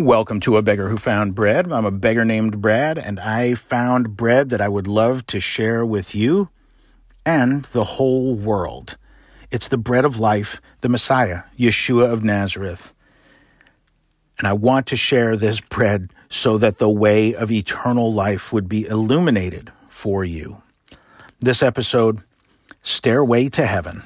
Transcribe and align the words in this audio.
Welcome 0.00 0.38
to 0.42 0.56
A 0.56 0.62
Beggar 0.62 0.88
Who 0.88 0.96
Found 0.96 1.34
Bread. 1.34 1.72
I'm 1.72 1.84
a 1.84 1.90
beggar 1.90 2.24
named 2.24 2.62
Brad, 2.62 2.98
and 2.98 3.18
I 3.18 3.56
found 3.56 4.16
bread 4.16 4.50
that 4.50 4.60
I 4.60 4.68
would 4.68 4.86
love 4.86 5.26
to 5.26 5.40
share 5.40 5.84
with 5.84 6.14
you 6.14 6.50
and 7.26 7.64
the 7.64 7.82
whole 7.82 8.36
world. 8.36 8.96
It's 9.50 9.66
the 9.66 9.76
bread 9.76 10.04
of 10.04 10.20
life, 10.20 10.62
the 10.82 10.88
Messiah, 10.88 11.42
Yeshua 11.58 12.12
of 12.12 12.22
Nazareth. 12.22 12.94
And 14.38 14.46
I 14.46 14.52
want 14.52 14.86
to 14.86 14.96
share 14.96 15.36
this 15.36 15.60
bread 15.60 16.12
so 16.30 16.58
that 16.58 16.78
the 16.78 16.88
way 16.88 17.34
of 17.34 17.50
eternal 17.50 18.14
life 18.14 18.52
would 18.52 18.68
be 18.68 18.86
illuminated 18.86 19.72
for 19.88 20.24
you. 20.24 20.62
This 21.40 21.60
episode, 21.60 22.22
Stairway 22.84 23.48
to 23.48 23.66
Heaven. 23.66 24.04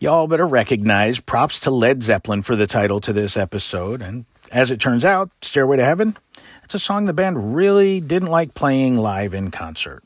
Y'all 0.00 0.26
better 0.26 0.48
recognize 0.48 1.20
props 1.20 1.60
to 1.60 1.70
Led 1.70 2.02
Zeppelin 2.02 2.42
for 2.42 2.56
the 2.56 2.66
title 2.66 3.00
to 3.02 3.12
this 3.12 3.36
episode. 3.36 4.02
And 4.02 4.24
as 4.52 4.70
it 4.70 4.80
turns 4.80 5.04
out, 5.04 5.30
Stairway 5.40 5.78
to 5.78 5.84
Heaven, 5.84 6.16
it's 6.64 6.74
a 6.74 6.78
song 6.78 7.06
the 7.06 7.12
band 7.12 7.56
really 7.56 8.00
didn't 8.00 8.28
like 8.28 8.54
playing 8.54 8.94
live 8.94 9.34
in 9.34 9.50
concert. 9.50 10.02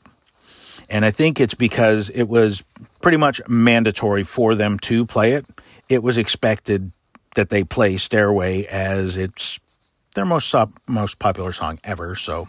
And 0.89 1.03
I 1.03 1.11
think 1.11 1.39
it's 1.39 1.53
because 1.53 2.09
it 2.09 2.23
was 2.23 2.63
pretty 3.01 3.17
much 3.17 3.41
mandatory 3.47 4.23
for 4.23 4.55
them 4.55 4.79
to 4.79 5.05
play 5.05 5.33
it. 5.33 5.45
It 5.89 6.01
was 6.01 6.17
expected 6.17 6.91
that 7.35 7.49
they 7.49 7.63
play 7.63 7.97
Stairway 7.97 8.65
as 8.65 9.17
it's 9.17 9.59
their 10.15 10.25
most 10.25 10.53
most 10.87 11.19
popular 11.19 11.51
song 11.51 11.79
ever. 11.83 12.15
So 12.15 12.47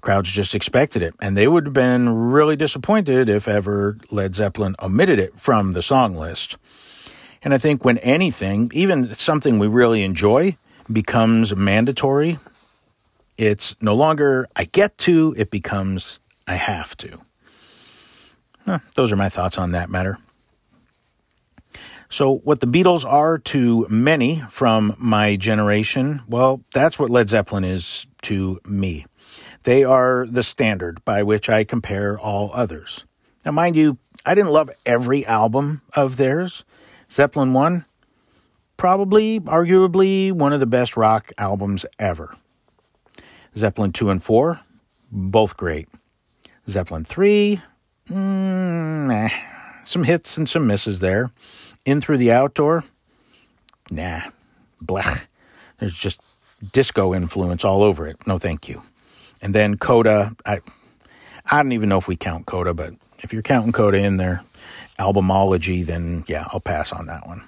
crowds 0.00 0.30
just 0.30 0.54
expected 0.54 1.02
it, 1.02 1.14
and 1.20 1.36
they 1.36 1.46
would 1.46 1.66
have 1.66 1.74
been 1.74 2.08
really 2.08 2.56
disappointed 2.56 3.28
if 3.28 3.46
ever 3.46 3.98
Led 4.10 4.34
Zeppelin 4.34 4.74
omitted 4.80 5.18
it 5.18 5.38
from 5.38 5.72
the 5.72 5.82
song 5.82 6.16
list. 6.16 6.56
And 7.42 7.52
I 7.52 7.58
think 7.58 7.84
when 7.84 7.98
anything, 7.98 8.70
even 8.72 9.14
something 9.14 9.58
we 9.58 9.68
really 9.68 10.02
enjoy, 10.02 10.56
becomes 10.90 11.54
mandatory, 11.54 12.38
it's 13.38 13.76
no 13.80 13.94
longer 13.94 14.48
I 14.54 14.64
get 14.64 14.98
to, 14.98 15.34
it 15.36 15.50
becomes 15.50 16.20
I 16.46 16.56
have 16.56 16.96
to. 16.98 17.18
those 18.94 19.12
are 19.12 19.16
my 19.16 19.28
thoughts 19.28 19.58
on 19.58 19.72
that 19.72 19.90
matter. 19.90 20.18
So, 22.08 22.36
what 22.44 22.60
the 22.60 22.66
Beatles 22.66 23.10
are 23.10 23.38
to 23.38 23.86
many 23.88 24.42
from 24.50 24.94
my 24.98 25.36
generation, 25.36 26.20
well, 26.28 26.62
that's 26.74 26.98
what 26.98 27.08
Led 27.08 27.30
Zeppelin 27.30 27.64
is 27.64 28.06
to 28.22 28.60
me. 28.66 29.06
They 29.62 29.82
are 29.82 30.26
the 30.28 30.42
standard 30.42 31.02
by 31.06 31.22
which 31.22 31.48
I 31.48 31.64
compare 31.64 32.18
all 32.18 32.50
others. 32.52 33.06
Now, 33.46 33.52
mind 33.52 33.76
you, 33.76 33.96
I 34.26 34.34
didn't 34.34 34.52
love 34.52 34.70
every 34.84 35.24
album 35.24 35.80
of 35.94 36.18
theirs. 36.18 36.64
Zeppelin 37.10 37.54
1, 37.54 37.86
probably, 38.76 39.40
arguably, 39.40 40.32
one 40.32 40.52
of 40.52 40.60
the 40.60 40.66
best 40.66 40.96
rock 40.96 41.32
albums 41.38 41.86
ever. 41.98 42.34
Zeppelin 43.56 43.92
2 43.92 44.10
and 44.10 44.22
4, 44.22 44.60
both 45.10 45.56
great. 45.56 45.88
Zeppelin 46.68 47.04
3, 47.04 47.60
mm, 48.08 49.30
some 49.84 50.04
hits 50.04 50.36
and 50.36 50.48
some 50.48 50.66
misses 50.66 51.00
there. 51.00 51.30
In 51.84 52.00
Through 52.00 52.18
the 52.18 52.32
Out 52.32 52.54
Door, 52.54 52.84
nah, 53.90 54.22
blech. 54.82 55.26
There's 55.78 55.94
just 55.94 56.20
disco 56.72 57.14
influence 57.14 57.64
all 57.64 57.82
over 57.82 58.06
it. 58.06 58.24
No, 58.26 58.38
thank 58.38 58.68
you. 58.68 58.82
And 59.42 59.54
then 59.54 59.76
Coda, 59.76 60.36
I, 60.46 60.60
I 61.50 61.62
don't 61.62 61.72
even 61.72 61.88
know 61.88 61.98
if 61.98 62.06
we 62.06 62.16
count 62.16 62.46
Coda, 62.46 62.72
but 62.72 62.94
if 63.18 63.32
you're 63.32 63.42
counting 63.42 63.72
Coda 63.72 63.98
in 63.98 64.16
their 64.16 64.44
albumology, 64.98 65.84
then 65.84 66.24
yeah, 66.28 66.46
I'll 66.48 66.60
pass 66.60 66.92
on 66.92 67.06
that 67.06 67.26
one. 67.26 67.42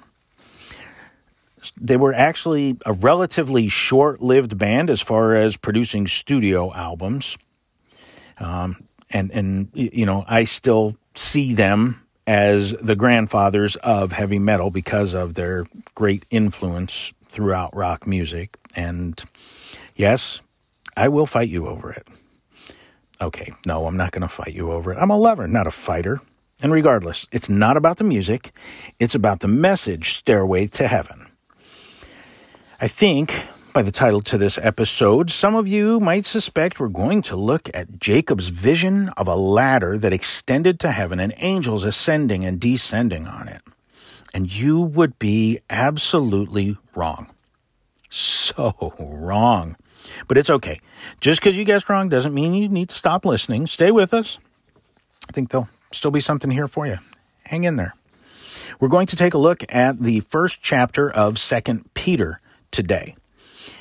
They 1.80 1.96
were 1.96 2.12
actually 2.12 2.76
a 2.84 2.92
relatively 2.92 3.68
short 3.68 4.20
lived 4.20 4.58
band 4.58 4.90
as 4.90 5.00
far 5.00 5.36
as 5.36 5.56
producing 5.56 6.06
studio 6.06 6.72
albums. 6.72 7.38
Um, 8.38 8.84
and, 9.10 9.30
and, 9.30 9.68
you 9.74 10.06
know, 10.06 10.24
I 10.26 10.44
still 10.44 10.96
see 11.14 11.54
them 11.54 12.00
as 12.26 12.72
the 12.72 12.96
grandfathers 12.96 13.76
of 13.76 14.12
heavy 14.12 14.38
metal 14.38 14.70
because 14.70 15.14
of 15.14 15.34
their 15.34 15.66
great 15.94 16.24
influence 16.30 17.12
throughout 17.28 17.74
rock 17.76 18.06
music. 18.06 18.56
And 18.74 19.22
yes, 19.94 20.40
I 20.96 21.08
will 21.08 21.26
fight 21.26 21.48
you 21.48 21.68
over 21.68 21.92
it. 21.92 22.06
Okay, 23.20 23.52
no, 23.66 23.86
I'm 23.86 23.96
not 23.96 24.10
going 24.10 24.22
to 24.22 24.28
fight 24.28 24.54
you 24.54 24.72
over 24.72 24.92
it. 24.92 24.98
I'm 24.98 25.10
a 25.10 25.18
lover, 25.18 25.46
not 25.46 25.66
a 25.66 25.70
fighter. 25.70 26.20
And 26.62 26.72
regardless, 26.72 27.26
it's 27.30 27.48
not 27.48 27.76
about 27.76 27.98
the 27.98 28.04
music, 28.04 28.52
it's 28.98 29.14
about 29.14 29.40
the 29.40 29.48
message 29.48 30.14
Stairway 30.14 30.66
to 30.68 30.88
Heaven. 30.88 31.26
I 32.84 32.88
think 32.88 33.46
by 33.72 33.80
the 33.80 33.90
title 33.90 34.20
to 34.20 34.36
this 34.36 34.58
episode, 34.58 35.30
some 35.30 35.54
of 35.54 35.66
you 35.66 36.00
might 36.00 36.26
suspect 36.26 36.78
we're 36.78 36.88
going 36.88 37.22
to 37.22 37.34
look 37.34 37.70
at 37.72 37.98
Jacob's 37.98 38.48
vision 38.48 39.08
of 39.16 39.26
a 39.26 39.34
ladder 39.34 39.96
that 39.96 40.12
extended 40.12 40.78
to 40.80 40.90
heaven 40.90 41.18
and 41.18 41.32
angels 41.38 41.84
ascending 41.84 42.44
and 42.44 42.60
descending 42.60 43.26
on 43.26 43.48
it. 43.48 43.62
And 44.34 44.54
you 44.54 44.82
would 44.82 45.18
be 45.18 45.60
absolutely 45.70 46.76
wrong. 46.94 47.30
So 48.10 48.92
wrong. 48.98 49.76
But 50.28 50.36
it's 50.36 50.50
okay. 50.50 50.78
Just 51.22 51.40
because 51.40 51.56
you 51.56 51.64
guessed 51.64 51.88
wrong 51.88 52.10
doesn't 52.10 52.34
mean 52.34 52.52
you 52.52 52.68
need 52.68 52.90
to 52.90 52.94
stop 52.94 53.24
listening. 53.24 53.66
Stay 53.66 53.92
with 53.92 54.12
us. 54.12 54.38
I 55.26 55.32
think 55.32 55.48
there'll 55.48 55.70
still 55.90 56.10
be 56.10 56.20
something 56.20 56.50
here 56.50 56.68
for 56.68 56.86
you. 56.86 56.98
Hang 57.44 57.64
in 57.64 57.76
there. 57.76 57.94
We're 58.78 58.88
going 58.88 59.06
to 59.06 59.16
take 59.16 59.32
a 59.32 59.38
look 59.38 59.64
at 59.70 60.02
the 60.02 60.20
first 60.20 60.60
chapter 60.60 61.10
of 61.10 61.38
Second 61.38 61.88
Peter 61.94 62.42
today. 62.74 63.14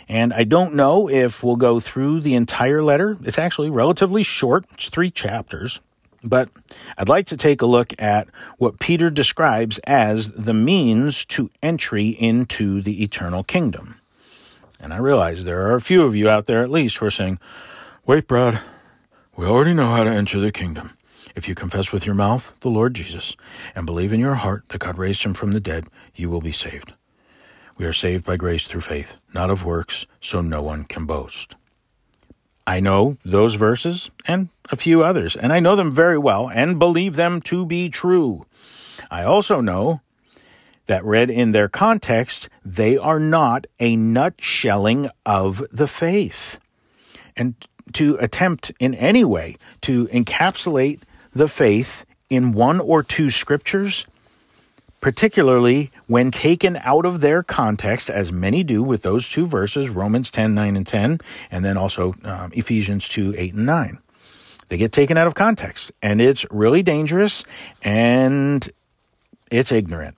And 0.08 0.32
I 0.32 0.44
don't 0.44 0.76
know 0.76 1.10
if 1.10 1.44
we'll 1.44 1.56
go 1.56 1.80
through 1.80 2.22
the 2.22 2.36
entire 2.36 2.84
letter. 2.84 3.18
It's 3.24 3.40
actually 3.40 3.70
relatively 3.70 4.24
short, 4.24 4.66
it's 4.74 4.90
three 4.90 5.12
chapters. 5.12 5.82
But 6.24 6.50
I'd 6.98 7.10
like 7.10 7.28
to 7.28 7.38
take 7.38 7.62
a 7.62 7.66
look 7.66 7.94
at 8.00 8.30
what 8.58 8.80
Peter 8.80 9.10
describes 9.10 9.80
as 9.80 10.32
the 10.32 10.54
means 10.54 11.26
to 11.26 11.50
entry 11.62 12.08
into 12.08 12.82
the 12.82 13.04
eternal 13.04 13.44
kingdom. 13.44 14.00
And 14.80 14.94
I 14.94 14.98
realize 14.98 15.44
there 15.44 15.68
are 15.68 15.76
a 15.76 15.82
few 15.82 16.04
of 16.04 16.16
you 16.16 16.30
out 16.30 16.46
there 16.46 16.64
at 16.64 16.72
least 16.72 16.98
who 16.98 17.08
are 17.08 17.12
saying, 17.12 17.40
Wait, 18.06 18.28
Brad, 18.28 18.62
we 19.36 19.46
already 19.46 19.74
know 19.74 19.90
how 19.90 20.04
to 20.04 20.10
enter 20.10 20.40
the 20.40 20.52
kingdom. 20.52 20.98
If 21.36 21.48
you 21.48 21.56
confess 21.56 21.92
with 21.92 22.06
your 22.06 22.16
mouth 22.16 22.54
the 22.62 22.70
Lord 22.70 22.94
Jesus 22.94 23.36
and 23.76 23.86
believe 23.86 24.14
in 24.14 24.20
your 24.20 24.36
heart 24.36 24.70
that 24.70 24.80
God 24.80 24.98
raised 24.98 25.24
him 25.24 25.34
from 25.34 25.52
the 25.52 25.60
dead, 25.60 25.88
you 26.16 26.30
will 26.30 26.42
be 26.42 26.52
saved. 26.52 26.94
We 27.78 27.86
are 27.86 27.94
saved 27.94 28.26
by 28.26 28.38
grace 28.38 28.68
through 28.68 28.82
faith, 28.82 29.18
not 29.34 29.50
of 29.50 29.66
works, 29.66 30.06
so 30.22 30.42
no 30.42 30.62
one 30.62 30.84
can 30.84 31.06
boast. 31.06 31.56
I 32.66 32.80
know 32.80 33.18
those 33.26 33.56
verses 33.56 34.12
and 34.26 34.50
a 34.70 34.76
few 34.76 35.04
others, 35.04 35.36
and 35.36 35.52
I 35.52 35.60
know 35.60 35.76
them 35.76 35.92
very 35.92 36.18
well 36.18 36.50
and 36.50 36.80
believe 36.80 37.16
them 37.16 37.42
to 37.44 37.66
be 37.66 37.90
true. 37.90 38.46
I 39.12 39.24
also 39.24 39.60
know 39.60 40.02
that 40.86 41.04
read 41.04 41.30
in 41.30 41.52
their 41.52 41.70
context, 41.70 42.50
they 42.64 42.98
are 42.98 43.20
not 43.20 43.66
a 43.80 43.96
nutshelling 43.96 45.10
of 45.26 45.66
the 45.72 45.88
faith. 45.88 46.60
And 47.36 47.56
to 47.94 48.18
attempt 48.18 48.72
in 48.80 48.94
any 48.94 49.26
way 49.26 49.58
to 49.82 50.08
encapsulate 50.08 51.02
the 51.34 51.48
faith 51.48 52.06
in 52.30 52.54
one 52.54 52.80
or 52.80 53.04
two 53.04 53.30
scriptures 53.30 54.06
particularly 55.04 55.90
when 56.08 56.32
taken 56.32 56.78
out 56.78 57.06
of 57.06 57.20
their 57.20 57.44
context, 57.44 58.10
as 58.10 58.32
many 58.32 58.64
do 58.64 58.82
with 58.82 59.02
those 59.02 59.28
two 59.28 59.46
verses, 59.46 59.90
Romans 59.90 60.32
10, 60.32 60.56
9, 60.56 60.78
and 60.78 60.88
10, 60.88 61.20
and 61.52 61.66
then 61.66 61.76
also 61.76 62.14
um, 62.24 62.52
Ephesians 62.54 63.10
2, 63.10 63.36
8, 63.38 63.54
and 63.54 63.66
9. 63.66 63.98
They 64.70 64.78
get 64.78 64.94
taken 64.94 65.18
out 65.18 65.28
of 65.28 65.36
context, 65.36 65.92
and 66.02 66.22
it's 66.22 66.46
really 66.50 66.82
dangerous 66.82 67.44
and 67.84 68.68
it's 69.52 69.74
ignorant. 69.74 70.16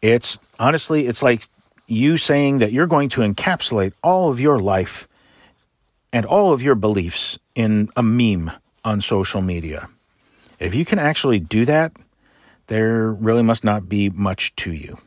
It's 0.00 0.38
honestly, 0.58 1.06
it's 1.06 1.22
like 1.22 1.46
you 1.86 2.16
saying 2.16 2.60
that 2.60 2.72
you're 2.72 2.86
going 2.86 3.10
to 3.10 3.20
encapsulate 3.20 3.92
all 4.02 4.30
of 4.30 4.40
your 4.40 4.58
life 4.58 5.06
and 6.10 6.24
all 6.24 6.54
of 6.54 6.62
your 6.62 6.74
beliefs 6.74 7.38
in 7.54 7.90
a 7.94 8.02
meme 8.02 8.50
on 8.82 9.02
social 9.02 9.42
media. 9.42 9.90
If 10.58 10.74
you 10.74 10.86
can 10.86 10.98
actually 10.98 11.38
do 11.38 11.66
that, 11.66 11.92
there 12.68 13.10
really 13.10 13.42
must 13.42 13.64
not 13.64 13.88
be 13.88 14.08
much 14.08 14.54
to 14.56 14.72
you. 14.72 14.98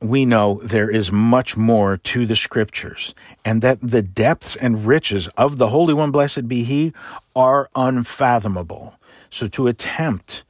We 0.00 0.24
know 0.24 0.60
there 0.62 0.88
is 0.88 1.10
much 1.10 1.56
more 1.56 1.96
to 1.96 2.24
the 2.24 2.36
scriptures, 2.36 3.14
and 3.44 3.62
that 3.62 3.78
the 3.82 4.02
depths 4.02 4.54
and 4.54 4.86
riches 4.86 5.26
of 5.36 5.58
the 5.58 5.68
Holy 5.68 5.92
One, 5.92 6.12
blessed 6.12 6.46
be 6.46 6.62
He, 6.62 6.92
are 7.34 7.68
unfathomable. 7.74 8.94
So 9.28 9.48
to 9.48 9.66
attempt 9.66 10.44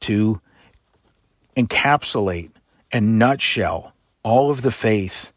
to 0.00 0.40
encapsulate 1.56 2.50
and 2.90 3.18
nutshell 3.18 3.92
all 4.22 4.50
of 4.50 4.62
the 4.62 4.72
faith 4.72 5.32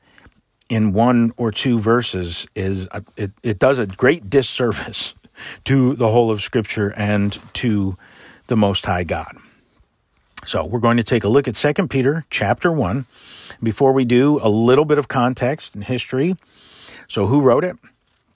in 0.69 0.94
one 0.94 1.33
or 1.35 1.51
two 1.51 1.79
verses 1.79 2.47
is 2.56 2.88
uh, 2.91 3.01
it, 3.17 3.31
it 3.44 3.59
does 3.59 3.77
a 3.77 3.85
great 3.85 4.29
disservice 4.29 5.13
to 5.65 5.95
the 5.95 6.09
whole 6.09 6.31
of 6.31 6.41
Scripture 6.41 6.94
and 6.95 7.38
to 7.56 7.97
the 8.50 8.57
Most 8.57 8.86
High 8.86 9.06
God. 9.06 9.38
So 10.46 10.66
we're 10.66 10.80
going 10.80 10.98
to 10.98 11.04
take 11.04 11.24
a 11.24 11.30
look 11.30 11.48
at 11.48 11.56
2 11.56 11.88
Peter 11.88 12.25
chapter 12.30 12.72
1, 12.72 13.06
Before 13.62 13.94
we 13.94 14.06
do, 14.06 14.40
a 14.42 14.50
little 14.50 14.86
bit 14.86 14.98
of 14.98 15.07
context 15.07 15.75
and 15.75 15.84
history. 15.84 16.36
So, 17.07 17.28
who 17.28 17.42
wrote 17.42 17.63
it? 17.63 17.78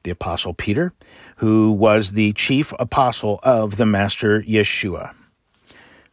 The 0.04 0.12
Apostle 0.12 0.54
Peter, 0.54 0.94
who 1.38 1.72
was 1.72 2.12
the 2.12 2.34
chief 2.34 2.74
apostle 2.78 3.40
of 3.42 3.78
the 3.78 3.86
Master 3.86 4.42
Yeshua. 4.42 5.14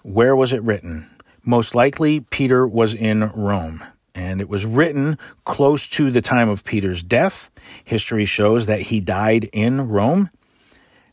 Where 0.02 0.36
was 0.36 0.52
it 0.52 0.62
written? 0.62 1.10
Most 1.44 1.74
likely, 1.74 2.20
Peter 2.20 2.66
was 2.66 2.94
in 2.94 3.30
Rome, 3.32 3.82
and 4.14 4.40
it 4.40 4.48
was 4.48 4.64
written 4.64 5.18
close 5.44 5.86
to 5.88 6.10
the 6.10 6.22
time 6.22 6.48
of 6.48 6.64
Peter's 6.64 7.02
death. 7.02 7.50
History 7.84 8.24
shows 8.24 8.66
that 8.66 8.82
he 8.82 9.00
died 9.00 9.50
in 9.52 9.88
Rome, 9.88 10.30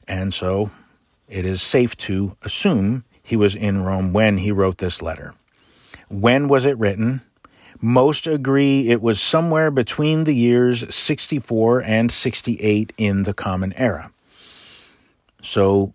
and 0.07 0.33
so 0.33 0.71
it 1.27 1.45
is 1.45 1.61
safe 1.61 1.95
to 1.97 2.35
assume 2.41 3.03
he 3.21 3.35
was 3.35 3.55
in 3.55 3.83
Rome 3.83 4.13
when 4.13 4.37
he 4.37 4.51
wrote 4.51 4.77
this 4.77 5.01
letter. 5.01 5.33
When 6.09 6.47
was 6.47 6.65
it 6.65 6.77
written? 6.77 7.21
Most 7.79 8.25
agree 8.25 8.89
it 8.89 9.01
was 9.01 9.21
somewhere 9.21 9.69
between 9.69 10.23
the 10.23 10.33
years 10.33 10.93
64 10.93 11.83
and 11.83 12.11
68 12.11 12.93
in 12.97 13.23
the 13.23 13.33
Common 13.33 13.73
Era. 13.73 14.11
So 15.41 15.93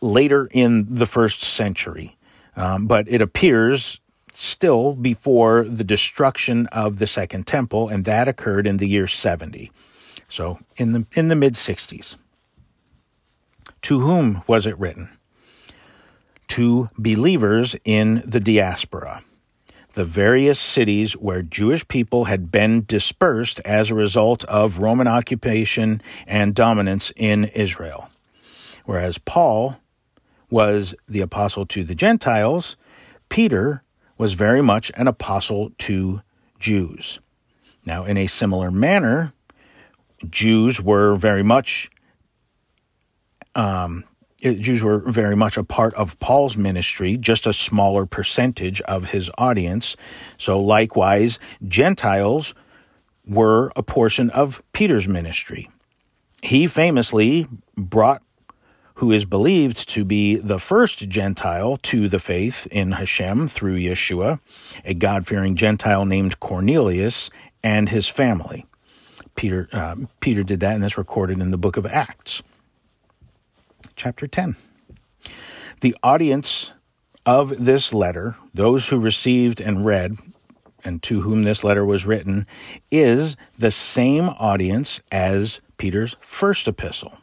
later 0.00 0.48
in 0.52 0.94
the 0.94 1.06
first 1.06 1.40
century. 1.42 2.16
Um, 2.56 2.86
but 2.86 3.08
it 3.08 3.20
appears 3.20 4.00
still 4.34 4.94
before 4.94 5.64
the 5.64 5.84
destruction 5.84 6.66
of 6.68 6.98
the 6.98 7.06
Second 7.06 7.46
Temple, 7.46 7.88
and 7.88 8.04
that 8.04 8.28
occurred 8.28 8.66
in 8.66 8.76
the 8.76 8.88
year 8.88 9.06
70. 9.06 9.72
So 10.28 10.58
in 10.76 10.92
the, 10.92 11.06
in 11.14 11.28
the 11.28 11.36
mid 11.36 11.54
60s. 11.54 12.16
To 13.82 14.00
whom 14.00 14.42
was 14.46 14.66
it 14.66 14.78
written? 14.78 15.10
To 16.48 16.90
believers 16.98 17.76
in 17.84 18.22
the 18.26 18.40
diaspora 18.40 19.22
the 19.94 20.04
various 20.04 20.58
cities 20.58 21.12
where 21.14 21.42
Jewish 21.42 21.86
people 21.86 22.24
had 22.24 22.50
been 22.50 22.84
dispersed 22.86 23.60
as 23.60 23.90
a 23.90 23.94
result 23.94 24.44
of 24.46 24.78
Roman 24.78 25.06
occupation 25.06 26.00
and 26.26 26.54
dominance 26.54 27.12
in 27.16 27.44
Israel. 27.46 28.08
Whereas 28.84 29.18
Paul 29.18 29.76
was 30.50 30.94
the 31.06 31.20
apostle 31.20 31.66
to 31.66 31.84
the 31.84 31.94
Gentiles, 31.94 32.76
Peter 33.28 33.82
was 34.18 34.34
very 34.34 34.62
much 34.62 34.90
an 34.94 35.08
apostle 35.08 35.70
to 35.78 36.22
Jews. 36.58 37.20
Now, 37.84 38.04
in 38.04 38.16
a 38.16 38.26
similar 38.26 38.70
manner, 38.70 39.32
Jews 40.28 40.80
were 40.80 41.16
very 41.16 41.42
much 41.42 41.90
um, 43.54 44.04
Jews 44.42 44.82
were 44.82 44.98
very 44.98 45.36
much 45.36 45.56
a 45.56 45.62
part 45.62 45.94
of 45.94 46.18
Paul's 46.18 46.56
ministry, 46.56 47.16
just 47.16 47.46
a 47.46 47.52
smaller 47.52 48.06
percentage 48.06 48.80
of 48.82 49.06
his 49.06 49.30
audience. 49.38 49.96
So, 50.36 50.58
likewise, 50.58 51.38
Gentiles 51.66 52.54
were 53.24 53.70
a 53.76 53.82
portion 53.82 54.30
of 54.30 54.62
Peter's 54.72 55.06
ministry. 55.06 55.70
He 56.42 56.66
famously 56.66 57.46
brought 57.76 58.22
who 58.96 59.10
is 59.10 59.24
believed 59.24 59.88
to 59.88 60.04
be 60.04 60.36
the 60.36 60.58
first 60.58 61.08
Gentile 61.08 61.76
to 61.78 62.08
the 62.08 62.18
faith 62.18 62.66
in 62.70 62.92
Hashem 62.92 63.48
through 63.48 63.78
Yeshua, 63.78 64.38
a 64.84 64.94
God 64.94 65.26
fearing 65.26 65.56
Gentile 65.56 66.04
named 66.04 66.40
Cornelius 66.40 67.30
and 67.62 67.88
his 67.88 68.06
family. 68.06 68.66
Peter, 69.34 69.68
uh, 69.72 69.96
Peter 70.20 70.42
did 70.42 70.60
that, 70.60 70.74
and 70.74 70.84
that's 70.84 70.98
recorded 70.98 71.40
in 71.40 71.50
the 71.52 71.58
book 71.58 71.76
of 71.76 71.86
Acts 71.86 72.42
chapter 74.02 74.26
10. 74.26 74.56
The 75.80 75.94
audience 76.02 76.72
of 77.24 77.64
this 77.64 77.94
letter, 77.94 78.34
those 78.52 78.88
who 78.88 78.98
received 78.98 79.60
and 79.60 79.86
read, 79.86 80.16
and 80.82 81.00
to 81.04 81.20
whom 81.20 81.44
this 81.44 81.62
letter 81.62 81.84
was 81.84 82.04
written, 82.04 82.44
is 82.90 83.36
the 83.56 83.70
same 83.70 84.30
audience 84.30 85.00
as 85.12 85.60
Peter's 85.76 86.16
first 86.20 86.66
epistle. 86.66 87.18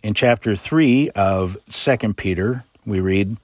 In 0.00 0.14
chapter 0.14 0.54
3 0.54 1.10
of 1.10 1.56
2 1.68 2.14
Peter, 2.14 2.62
we 2.86 3.00
read, 3.00 3.38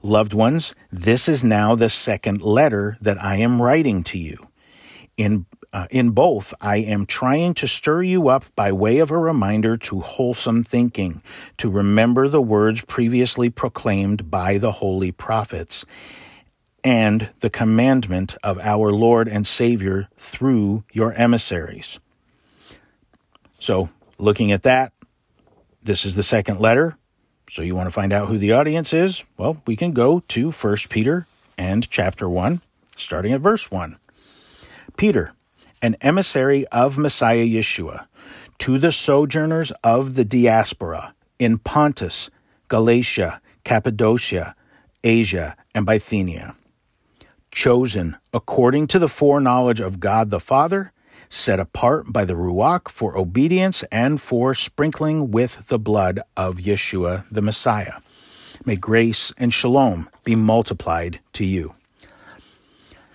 Loved 0.00 0.32
ones, 0.32 0.76
this 0.92 1.28
is 1.28 1.42
now 1.42 1.74
the 1.74 1.90
second 1.90 2.40
letter 2.40 2.98
that 3.00 3.20
I 3.20 3.38
am 3.38 3.60
writing 3.60 4.04
to 4.04 4.18
you. 4.18 4.46
In 5.16 5.46
uh, 5.72 5.86
in 5.90 6.10
both, 6.10 6.52
I 6.60 6.78
am 6.78 7.06
trying 7.06 7.54
to 7.54 7.66
stir 7.66 8.02
you 8.02 8.28
up 8.28 8.44
by 8.54 8.72
way 8.72 8.98
of 8.98 9.10
a 9.10 9.16
reminder 9.16 9.76
to 9.78 10.00
wholesome 10.00 10.64
thinking, 10.64 11.22
to 11.56 11.70
remember 11.70 12.28
the 12.28 12.42
words 12.42 12.84
previously 12.84 13.48
proclaimed 13.48 14.30
by 14.30 14.58
the 14.58 14.72
holy 14.72 15.12
prophets, 15.12 15.86
and 16.84 17.30
the 17.40 17.48
commandment 17.48 18.36
of 18.42 18.58
our 18.58 18.92
Lord 18.92 19.28
and 19.28 19.46
Savior 19.46 20.08
through 20.16 20.84
your 20.92 21.14
emissaries. 21.14 21.98
So, 23.58 23.88
looking 24.18 24.52
at 24.52 24.64
that, 24.64 24.92
this 25.82 26.04
is 26.04 26.16
the 26.16 26.22
second 26.22 26.60
letter. 26.60 26.98
So, 27.48 27.62
you 27.62 27.74
want 27.74 27.86
to 27.86 27.92
find 27.92 28.12
out 28.12 28.28
who 28.28 28.36
the 28.36 28.52
audience 28.52 28.92
is? 28.92 29.24
Well, 29.38 29.62
we 29.66 29.76
can 29.76 29.92
go 29.92 30.20
to 30.28 30.50
1 30.50 30.76
Peter 30.90 31.26
and 31.56 31.88
chapter 31.88 32.28
1, 32.28 32.60
starting 32.96 33.32
at 33.32 33.40
verse 33.40 33.70
1. 33.70 33.96
Peter, 34.96 35.32
an 35.82 35.96
emissary 36.00 36.64
of 36.68 36.96
Messiah 36.96 37.44
Yeshua, 37.44 38.06
to 38.58 38.78
the 38.78 38.92
sojourners 38.92 39.72
of 39.82 40.14
the 40.14 40.24
diaspora 40.24 41.14
in 41.40 41.58
Pontus, 41.58 42.30
Galatia, 42.68 43.40
Cappadocia, 43.64 44.54
Asia, 45.02 45.56
and 45.74 45.84
Bithynia, 45.84 46.54
chosen 47.50 48.16
according 48.32 48.86
to 48.86 49.00
the 49.00 49.08
foreknowledge 49.08 49.80
of 49.80 49.98
God 49.98 50.30
the 50.30 50.38
Father, 50.38 50.92
set 51.28 51.58
apart 51.58 52.12
by 52.12 52.24
the 52.24 52.34
Ruach 52.34 52.88
for 52.88 53.18
obedience 53.18 53.82
and 53.90 54.20
for 54.20 54.54
sprinkling 54.54 55.30
with 55.32 55.66
the 55.66 55.78
blood 55.78 56.20
of 56.36 56.56
Yeshua 56.58 57.24
the 57.30 57.42
Messiah. 57.42 57.94
May 58.64 58.76
grace 58.76 59.32
and 59.36 59.52
shalom 59.52 60.08
be 60.22 60.36
multiplied 60.36 61.18
to 61.32 61.44
you. 61.44 61.74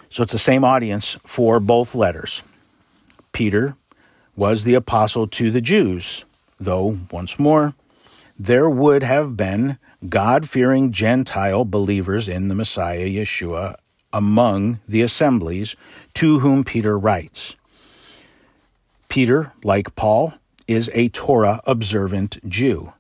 So 0.10 0.24
it's 0.24 0.34
the 0.34 0.40
same 0.40 0.64
audience 0.64 1.16
for 1.26 1.60
both 1.60 1.96
letters. 1.96 2.44
Peter 3.38 3.76
was 4.36 4.64
the 4.64 4.74
apostle 4.74 5.28
to 5.28 5.52
the 5.52 5.62
Jews, 5.62 6.26
though, 6.60 6.98
once 7.12 7.38
more, 7.38 7.76
there 8.40 8.68
would 8.68 9.04
have 9.04 9.38
been 9.38 9.78
God 10.10 10.50
fearing 10.50 10.92
Gentile 10.92 11.64
believers 11.64 12.28
in 12.28 12.48
the 12.48 12.56
Messiah 12.56 13.06
Yeshua 13.06 13.76
among 14.12 14.80
the 14.88 15.04
assemblies 15.04 15.76
to 16.16 16.40
whom 16.40 16.64
Peter 16.64 16.98
writes. 16.98 17.56
Peter, 19.08 19.54
like 19.64 19.96
Paul, 19.96 20.34
is 20.68 20.90
a 20.96 21.10
Torah 21.10 21.62
observant 21.68 22.40
Jew. 22.50 22.94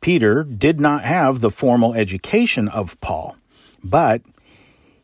Peter 0.00 0.42
did 0.42 0.80
not 0.80 1.04
have 1.04 1.42
the 1.42 1.50
formal 1.50 1.92
education 1.92 2.66
of 2.66 2.98
Paul, 3.02 3.36
but 3.84 4.22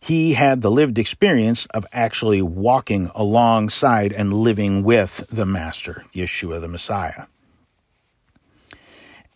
he 0.00 0.34
had 0.34 0.60
the 0.60 0.70
lived 0.70 0.98
experience 0.98 1.66
of 1.66 1.86
actually 1.92 2.42
walking 2.42 3.10
alongside 3.14 4.12
and 4.12 4.32
living 4.32 4.82
with 4.82 5.26
the 5.30 5.46
Master, 5.46 6.04
Yeshua 6.14 6.60
the 6.60 6.68
Messiah. 6.68 7.24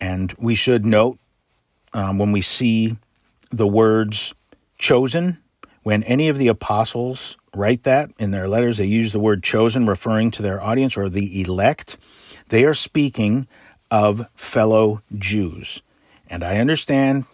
And 0.00 0.32
we 0.38 0.54
should 0.54 0.84
note 0.84 1.18
um, 1.92 2.18
when 2.18 2.32
we 2.32 2.42
see 2.42 2.96
the 3.50 3.66
words 3.66 4.34
chosen, 4.78 5.38
when 5.82 6.02
any 6.04 6.28
of 6.28 6.38
the 6.38 6.48
apostles 6.48 7.36
write 7.54 7.82
that 7.82 8.10
in 8.18 8.30
their 8.30 8.48
letters, 8.48 8.78
they 8.78 8.86
use 8.86 9.12
the 9.12 9.20
word 9.20 9.42
chosen 9.42 9.86
referring 9.86 10.30
to 10.32 10.42
their 10.42 10.62
audience 10.62 10.96
or 10.96 11.08
the 11.08 11.42
elect. 11.42 11.98
They 12.48 12.64
are 12.64 12.74
speaking 12.74 13.46
of 13.90 14.26
fellow 14.34 15.02
Jews. 15.16 15.82
And 16.28 16.42
I 16.42 16.58
understand 16.58 17.26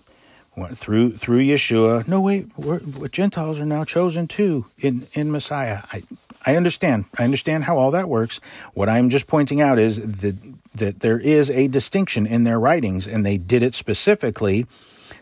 through 0.76 1.18
through 1.18 1.40
Yeshua. 1.40 2.06
No, 2.08 2.20
wait, 2.20 2.46
we're, 2.56 2.80
we're 2.80 3.08
Gentiles 3.08 3.60
are 3.60 3.66
now 3.66 3.84
chosen 3.84 4.26
too 4.26 4.66
in 4.78 5.06
in 5.12 5.30
Messiah. 5.30 5.82
I 5.92 6.02
I 6.46 6.56
understand. 6.56 7.06
I 7.18 7.24
understand 7.24 7.64
how 7.64 7.78
all 7.78 7.90
that 7.92 8.08
works. 8.08 8.40
What 8.74 8.88
I'm 8.88 9.10
just 9.10 9.26
pointing 9.26 9.60
out 9.60 9.78
is 9.78 9.96
that 9.96 10.36
that 10.74 11.00
there 11.00 11.18
is 11.18 11.50
a 11.50 11.68
distinction 11.68 12.26
in 12.26 12.44
their 12.44 12.60
writings, 12.60 13.06
and 13.06 13.24
they 13.24 13.38
did 13.38 13.62
it 13.62 13.74
specifically 13.74 14.66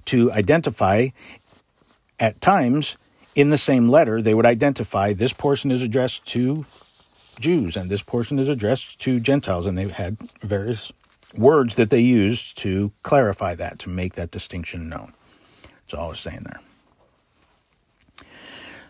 to 0.07 0.33
identify. 0.33 1.09
At 2.19 2.41
times, 2.41 2.97
in 3.35 3.51
the 3.51 3.59
same 3.59 3.91
letter, 3.91 4.23
they 4.23 4.33
would 4.33 4.47
identify 4.47 5.13
this 5.13 5.35
portion 5.35 5.71
is 5.71 5.83
addressed 5.83 6.25
to 6.29 6.65
Jews 7.39 7.77
and 7.77 7.91
this 7.91 8.03
portion 8.03 8.39
is 8.39 8.49
addressed 8.49 8.99
to 9.01 9.21
Gentiles, 9.21 9.67
and 9.67 9.77
they 9.77 9.89
had 9.89 10.17
various 10.41 10.93
words 11.37 11.75
that 11.77 11.91
they 11.91 12.01
used 12.01 12.57
to 12.59 12.93
clarify 13.03 13.55
that, 13.55 13.79
to 13.81 13.89
make 13.89 14.15
that 14.15 14.31
distinction 14.31 14.89
known. 14.89 15.13
That's 15.87 15.95
all 15.95 16.07
I 16.07 16.09
was 16.09 16.21
saying 16.21 16.45
there. 16.45 16.61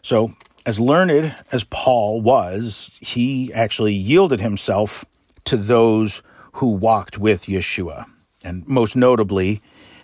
So, 0.02 0.34
as 0.64 0.80
learned 0.80 1.34
as 1.52 1.64
Paul 1.64 2.20
was, 2.20 2.90
he 3.00 3.52
actually 3.52 3.92
yielded 3.92 4.40
himself 4.40 5.04
to 5.44 5.56
those 5.56 6.22
who 6.52 6.68
walked 6.68 7.18
with 7.18 7.44
Yeshua, 7.44 8.06
and 8.44 8.66
most 8.66 8.96
notably, 8.96 9.60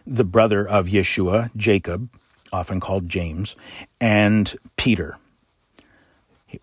the 0.06 0.24
brother 0.24 0.68
of 0.68 0.88
Yeshua, 0.88 1.50
Jacob, 1.56 2.10
often 2.52 2.78
called 2.78 3.08
James, 3.08 3.56
and 4.00 4.54
Peter. 4.76 5.16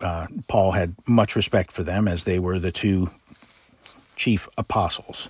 Uh, 0.00 0.28
Paul 0.46 0.72
had 0.72 0.94
much 1.06 1.34
respect 1.34 1.72
for 1.72 1.82
them 1.82 2.06
as 2.06 2.22
they 2.24 2.38
were 2.38 2.60
the 2.60 2.70
two 2.70 3.10
chief 4.14 4.48
apostles. 4.56 5.28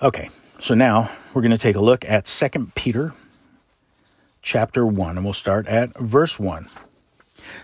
Okay, 0.00 0.30
so 0.60 0.74
now 0.74 1.10
we're 1.34 1.42
going 1.42 1.50
to 1.50 1.58
take 1.58 1.76
a 1.76 1.80
look 1.80 2.08
at 2.08 2.26
2 2.26 2.70
Peter 2.76 3.12
chapter 4.42 4.86
1, 4.86 5.16
and 5.16 5.24
we'll 5.24 5.32
start 5.32 5.66
at 5.66 5.96
verse 5.98 6.38
1. 6.38 6.68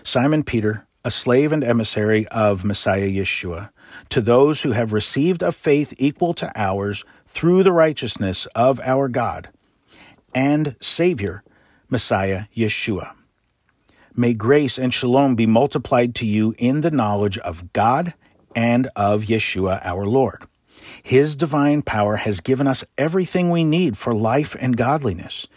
Simon 0.03 0.43
Peter, 0.43 0.87
a 1.03 1.11
slave 1.11 1.51
and 1.51 1.63
emissary 1.63 2.27
of 2.29 2.65
Messiah 2.65 3.07
Yeshua, 3.07 3.69
to 4.09 4.21
those 4.21 4.63
who 4.63 4.71
have 4.71 4.93
received 4.93 5.41
a 5.41 5.51
faith 5.51 5.93
equal 5.97 6.33
to 6.33 6.51
ours 6.55 7.05
through 7.27 7.63
the 7.63 7.71
righteousness 7.71 8.45
of 8.55 8.79
our 8.81 9.07
God 9.07 9.49
and 10.33 10.75
Savior, 10.81 11.43
Messiah 11.89 12.45
Yeshua. 12.55 13.11
May 14.15 14.33
grace 14.33 14.77
and 14.77 14.93
shalom 14.93 15.35
be 15.35 15.45
multiplied 15.45 16.15
to 16.15 16.25
you 16.25 16.55
in 16.57 16.81
the 16.81 16.91
knowledge 16.91 17.37
of 17.39 17.73
God 17.73 18.13
and 18.55 18.89
of 18.95 19.23
Yeshua 19.23 19.81
our 19.83 20.05
Lord. 20.05 20.43
His 21.03 21.35
divine 21.35 21.81
power 21.81 22.17
has 22.17 22.41
given 22.41 22.67
us 22.67 22.83
everything 22.97 23.49
we 23.49 23.63
need 23.63 23.97
for 23.97 24.13
life 24.13 24.55
and 24.59 24.77
godliness 24.77 25.47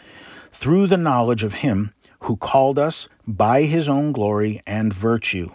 through 0.51 0.87
the 0.87 0.97
knowledge 0.97 1.43
of 1.43 1.55
Him 1.55 1.93
who 2.21 2.37
called 2.37 2.77
us 2.77 3.07
by 3.25 3.63
His 3.63 3.87
own 3.87 4.11
glory 4.11 4.61
and 4.67 4.93
virtue. 4.93 5.49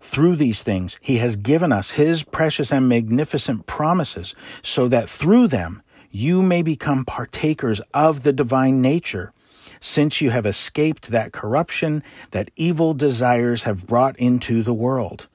Through 0.00 0.36
these 0.36 0.62
things, 0.62 0.98
He 1.02 1.18
has 1.18 1.36
given 1.36 1.72
us 1.72 1.92
His 1.92 2.22
precious 2.22 2.72
and 2.72 2.88
magnificent 2.88 3.66
promises, 3.66 4.34
so 4.62 4.88
that 4.88 5.08
through 5.08 5.48
them 5.48 5.82
you 6.10 6.42
may 6.42 6.62
become 6.62 7.04
partakers 7.04 7.80
of 7.94 8.22
the 8.22 8.32
divine 8.32 8.80
nature, 8.80 9.32
since 9.80 10.20
you 10.20 10.30
have 10.30 10.46
escaped 10.46 11.10
that 11.10 11.32
corruption 11.32 12.02
that 12.32 12.50
evil 12.56 12.94
desires 12.94 13.62
have 13.62 13.86
brought 13.86 14.18
into 14.18 14.62
the 14.62 14.74
world. 14.74 15.28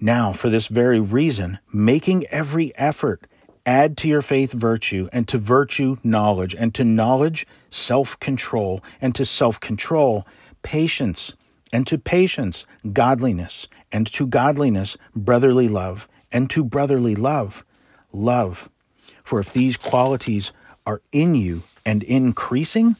Now, 0.00 0.32
for 0.32 0.50
this 0.50 0.66
very 0.66 1.00
reason, 1.00 1.58
making 1.72 2.26
every 2.26 2.76
effort, 2.76 3.26
add 3.66 3.96
to 3.98 4.08
your 4.08 4.22
faith 4.22 4.52
virtue, 4.52 5.08
and 5.12 5.26
to 5.28 5.38
virtue 5.38 5.96
knowledge, 6.04 6.54
and 6.54 6.74
to 6.74 6.84
knowledge 6.84 7.46
self 7.70 8.18
control, 8.20 8.82
and 9.00 9.14
to 9.14 9.24
self 9.24 9.60
control 9.60 10.26
patience, 10.62 11.34
and 11.72 11.86
to 11.86 11.98
patience 11.98 12.66
godliness, 12.92 13.66
and 13.92 14.06
to 14.08 14.26
godliness 14.26 14.96
brotherly 15.14 15.68
love, 15.68 16.08
and 16.32 16.50
to 16.50 16.64
brotherly 16.64 17.14
love 17.14 17.64
love. 18.12 18.68
For 19.22 19.40
if 19.40 19.52
these 19.52 19.76
qualities 19.76 20.52
are 20.86 21.00
in 21.12 21.34
you 21.34 21.62
and 21.84 22.02
increasing, 22.02 22.96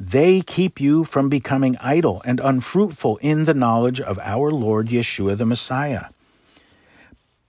they 0.00 0.40
keep 0.40 0.80
you 0.80 1.04
from 1.04 1.28
becoming 1.28 1.76
idle 1.78 2.22
and 2.24 2.40
unfruitful 2.40 3.18
in 3.18 3.44
the 3.44 3.54
knowledge 3.54 4.00
of 4.00 4.18
our 4.18 4.50
Lord 4.50 4.88
Yeshua 4.88 5.36
the 5.36 5.46
Messiah. 5.46 6.06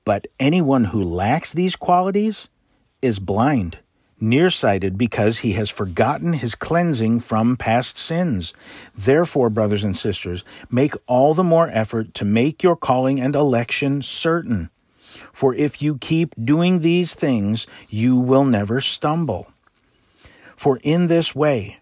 But 0.06 0.28
anyone 0.40 0.86
who 0.86 1.02
lacks 1.02 1.54
these 1.54 1.76
qualities 1.76 2.50
is 3.02 3.20
blind, 3.20 3.80
nearsighted, 4.20 4.98
because 4.98 5.40
he 5.40 5.54
has 5.54 5.70
forgotten 5.70 6.34
his 6.34 6.56
cleansing 6.56 7.22
from 7.22 7.56
past 7.56 7.98
sins. 7.98 8.54
Therefore, 8.98 9.50
brothers 9.50 9.84
and 9.84 9.96
sisters, 9.96 10.44
make 10.70 10.96
all 11.08 11.34
the 11.34 11.44
more 11.44 11.70
effort 11.70 12.14
to 12.16 12.26
make 12.26 12.64
your 12.64 12.76
calling 12.76 13.20
and 13.22 13.36
election 13.36 14.02
certain. 14.02 14.70
For 15.32 15.54
if 15.56 15.82
you 15.82 15.98
keep 15.98 16.34
doing 16.44 16.80
these 16.80 17.14
things, 17.14 17.66
you 17.90 18.18
will 18.18 18.46
never 18.46 18.82
stumble. 18.82 19.52
For 20.58 20.80
in 20.84 21.08
this 21.08 21.34
way, 21.34 21.80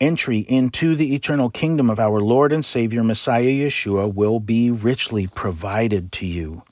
entry 0.00 0.38
into 0.38 0.94
the 0.94 1.14
eternal 1.14 1.50
kingdom 1.50 1.90
of 1.90 1.98
our 1.98 2.20
Lord 2.20 2.52
and 2.52 2.64
Savior 2.64 3.02
Messiah 3.02 3.42
Yeshua 3.44 4.12
will 4.12 4.38
be 4.38 4.70
richly 4.70 5.26
provided 5.26 6.12
to 6.12 6.26
you. 6.26 6.62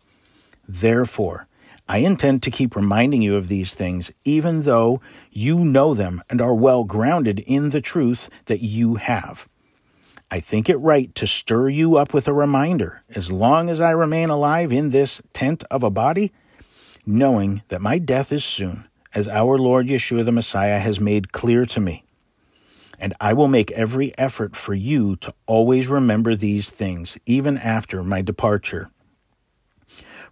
Therefore, 0.72 1.48
I 1.86 1.98
intend 1.98 2.42
to 2.42 2.50
keep 2.50 2.74
reminding 2.74 3.20
you 3.20 3.36
of 3.36 3.48
these 3.48 3.74
things, 3.74 4.10
even 4.24 4.62
though 4.62 5.02
you 5.30 5.58
know 5.58 5.92
them 5.92 6.22
and 6.30 6.40
are 6.40 6.54
well 6.54 6.84
grounded 6.84 7.40
in 7.40 7.70
the 7.70 7.82
truth 7.82 8.30
that 8.46 8.62
you 8.62 8.94
have. 8.94 9.46
I 10.30 10.40
think 10.40 10.70
it 10.70 10.78
right 10.78 11.14
to 11.16 11.26
stir 11.26 11.68
you 11.68 11.96
up 11.96 12.14
with 12.14 12.26
a 12.26 12.32
reminder, 12.32 13.02
as 13.10 13.30
long 13.30 13.68
as 13.68 13.82
I 13.82 13.90
remain 13.90 14.30
alive 14.30 14.72
in 14.72 14.90
this 14.90 15.20
tent 15.34 15.62
of 15.70 15.82
a 15.82 15.90
body, 15.90 16.32
knowing 17.04 17.60
that 17.68 17.82
my 17.82 17.98
death 17.98 18.32
is 18.32 18.42
soon, 18.42 18.88
as 19.14 19.28
our 19.28 19.58
Lord 19.58 19.88
Yeshua 19.88 20.24
the 20.24 20.32
Messiah 20.32 20.78
has 20.78 20.98
made 20.98 21.32
clear 21.32 21.66
to 21.66 21.80
me. 21.80 22.06
And 22.98 23.12
I 23.20 23.34
will 23.34 23.48
make 23.48 23.72
every 23.72 24.16
effort 24.16 24.56
for 24.56 24.72
you 24.72 25.16
to 25.16 25.34
always 25.44 25.88
remember 25.88 26.34
these 26.34 26.70
things, 26.70 27.18
even 27.26 27.58
after 27.58 28.02
my 28.02 28.22
departure. 28.22 28.91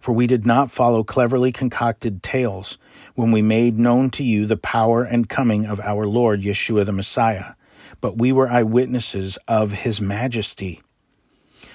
For 0.01 0.11
we 0.11 0.25
did 0.25 0.47
not 0.47 0.71
follow 0.71 1.03
cleverly 1.03 1.51
concocted 1.51 2.23
tales 2.23 2.79
when 3.13 3.31
we 3.31 3.43
made 3.43 3.77
known 3.77 4.09
to 4.11 4.23
you 4.23 4.47
the 4.47 4.57
power 4.57 5.03
and 5.03 5.29
coming 5.29 5.67
of 5.67 5.79
our 5.79 6.07
Lord 6.07 6.41
Yeshua 6.41 6.85
the 6.87 6.91
Messiah, 6.91 7.53
but 8.01 8.17
we 8.17 8.31
were 8.31 8.49
eyewitnesses 8.49 9.37
of 9.47 9.71
his 9.71 10.01
majesty. 10.01 10.81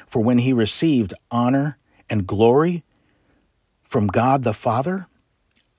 For 0.08 0.20
when 0.20 0.38
he 0.38 0.52
received 0.52 1.14
honor 1.30 1.78
and 2.10 2.26
glory 2.26 2.84
from 3.82 4.08
God 4.08 4.42
the 4.42 4.52
Father, 4.52 5.06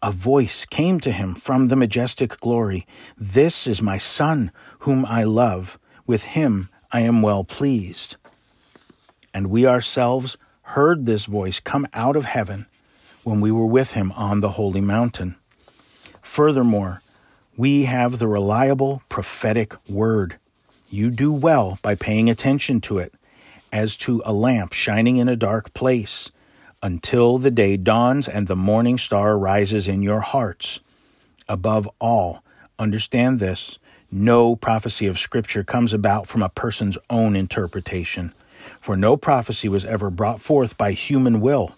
a 0.01 0.13
voice 0.13 0.65
came 0.65 1.01
to 1.01 1.11
him 1.11 1.35
from 1.35 1.67
the 1.67 1.75
majestic 1.75 2.39
glory 2.39 2.87
This 3.17 3.67
is 3.67 3.81
my 3.81 3.97
Son, 3.97 4.51
whom 4.79 5.05
I 5.05 5.23
love. 5.23 5.77
With 6.05 6.23
him 6.23 6.69
I 6.93 7.01
am 7.01 7.21
well 7.21 7.43
pleased. 7.43 8.15
And 9.33 9.47
we 9.47 9.65
ourselves 9.65 10.37
heard 10.71 11.05
this 11.05 11.25
voice 11.25 11.61
come 11.61 11.87
out 11.93 12.17
of 12.17 12.25
heaven 12.25 12.65
when 13.23 13.39
we 13.39 13.49
were 13.49 13.65
with 13.65 13.91
him 13.91 14.11
on 14.13 14.41
the 14.41 14.51
holy 14.51 14.81
mountain. 14.81 15.35
Furthermore, 16.21 17.01
we 17.55 17.85
have 17.85 18.19
the 18.19 18.27
reliable 18.27 19.01
prophetic 19.07 19.75
word. 19.89 20.37
You 20.89 21.09
do 21.09 21.31
well 21.31 21.79
by 21.81 21.95
paying 21.95 22.29
attention 22.29 22.81
to 22.81 22.99
it, 22.99 23.13
as 23.71 23.95
to 23.97 24.21
a 24.25 24.33
lamp 24.33 24.73
shining 24.73 25.15
in 25.17 25.29
a 25.29 25.37
dark 25.37 25.73
place, 25.73 26.31
until 26.83 27.37
the 27.37 27.51
day 27.51 27.77
dawns 27.77 28.27
and 28.27 28.47
the 28.47 28.55
morning 28.55 28.97
star 28.97 29.37
rises 29.37 29.87
in 29.87 30.01
your 30.01 30.19
hearts. 30.19 30.81
Above 31.47 31.89
all, 31.99 32.43
understand 32.77 33.39
this 33.39 33.79
no 34.11 34.55
prophecy 34.57 35.07
of 35.07 35.17
Scripture 35.17 35.63
comes 35.63 35.93
about 35.93 36.27
from 36.27 36.43
a 36.43 36.49
person's 36.49 36.97
own 37.09 37.37
interpretation. 37.37 38.33
For 38.79 38.95
no 38.95 39.17
prophecy 39.17 39.69
was 39.69 39.85
ever 39.85 40.09
brought 40.09 40.41
forth 40.41 40.77
by 40.77 40.91
human 40.91 41.41
will. 41.41 41.75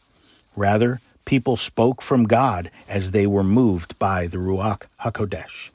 Rather, 0.55 1.01
people 1.25 1.58
spoke 1.58 2.01
from 2.01 2.24
God 2.24 2.72
as 2.88 3.12
they 3.12 3.27
were 3.27 3.43
moved 3.43 3.98
by 4.00 4.27
the 4.27 4.38
Ruach 4.38 4.84
HaKodesh. 5.01 5.69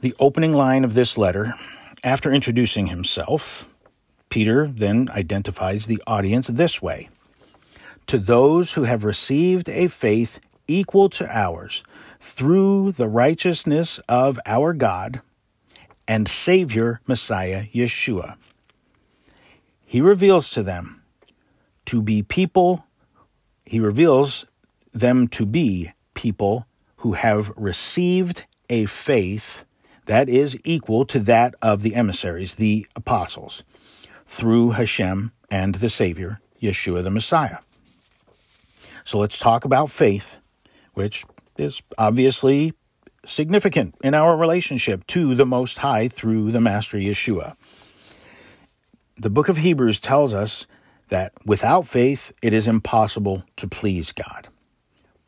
The 0.00 0.14
opening 0.18 0.52
line 0.52 0.84
of 0.84 0.94
this 0.94 1.16
letter, 1.16 1.54
after 2.02 2.32
introducing 2.32 2.88
himself, 2.88 3.68
Peter 4.30 4.66
then 4.66 5.08
identifies 5.10 5.86
the 5.86 6.02
audience 6.06 6.48
this 6.48 6.80
way 6.80 7.10
To 8.06 8.18
those 8.18 8.72
who 8.72 8.84
have 8.84 9.04
received 9.04 9.68
a 9.68 9.88
faith 9.88 10.40
equal 10.66 11.08
to 11.10 11.28
ours 11.30 11.84
through 12.18 12.92
the 12.92 13.08
righteousness 13.08 14.00
of 14.08 14.40
our 14.46 14.72
God 14.72 15.20
and 16.08 16.26
Savior 16.26 17.00
Messiah 17.06 17.66
Yeshua 17.74 18.36
he 19.92 20.00
reveals 20.00 20.48
to 20.48 20.62
them 20.62 21.02
to 21.84 22.00
be 22.00 22.22
people, 22.22 22.86
he 23.66 23.78
reveals 23.78 24.46
them 24.94 25.28
to 25.28 25.44
be 25.44 25.92
people 26.14 26.66
who 26.96 27.12
have 27.12 27.52
received 27.58 28.46
a 28.70 28.86
faith 28.86 29.66
that 30.06 30.30
is 30.30 30.58
equal 30.64 31.04
to 31.04 31.18
that 31.18 31.54
of 31.60 31.82
the 31.82 31.94
emissaries, 31.94 32.54
the 32.54 32.86
apostles, 32.96 33.64
through 34.26 34.70
Hashem 34.70 35.30
and 35.50 35.74
the 35.74 35.90
Savior, 35.90 36.40
Yeshua 36.62 37.04
the 37.04 37.10
Messiah. 37.10 37.58
So 39.04 39.18
let's 39.18 39.38
talk 39.38 39.66
about 39.66 39.90
faith, 39.90 40.38
which 40.94 41.26
is 41.58 41.82
obviously 41.98 42.72
significant 43.26 43.96
in 44.02 44.14
our 44.14 44.38
relationship 44.38 45.06
to 45.08 45.34
the 45.34 45.44
Most 45.44 45.76
High 45.76 46.08
through 46.08 46.50
the 46.50 46.62
Master 46.62 46.96
Yeshua 46.96 47.56
the 49.16 49.30
book 49.30 49.48
of 49.48 49.58
Hebrews 49.58 50.00
tells 50.00 50.32
us 50.34 50.66
that 51.08 51.32
without 51.44 51.86
faith 51.86 52.32
it 52.40 52.52
is 52.52 52.66
impossible 52.66 53.44
to 53.56 53.68
please 53.68 54.12
God. 54.12 54.48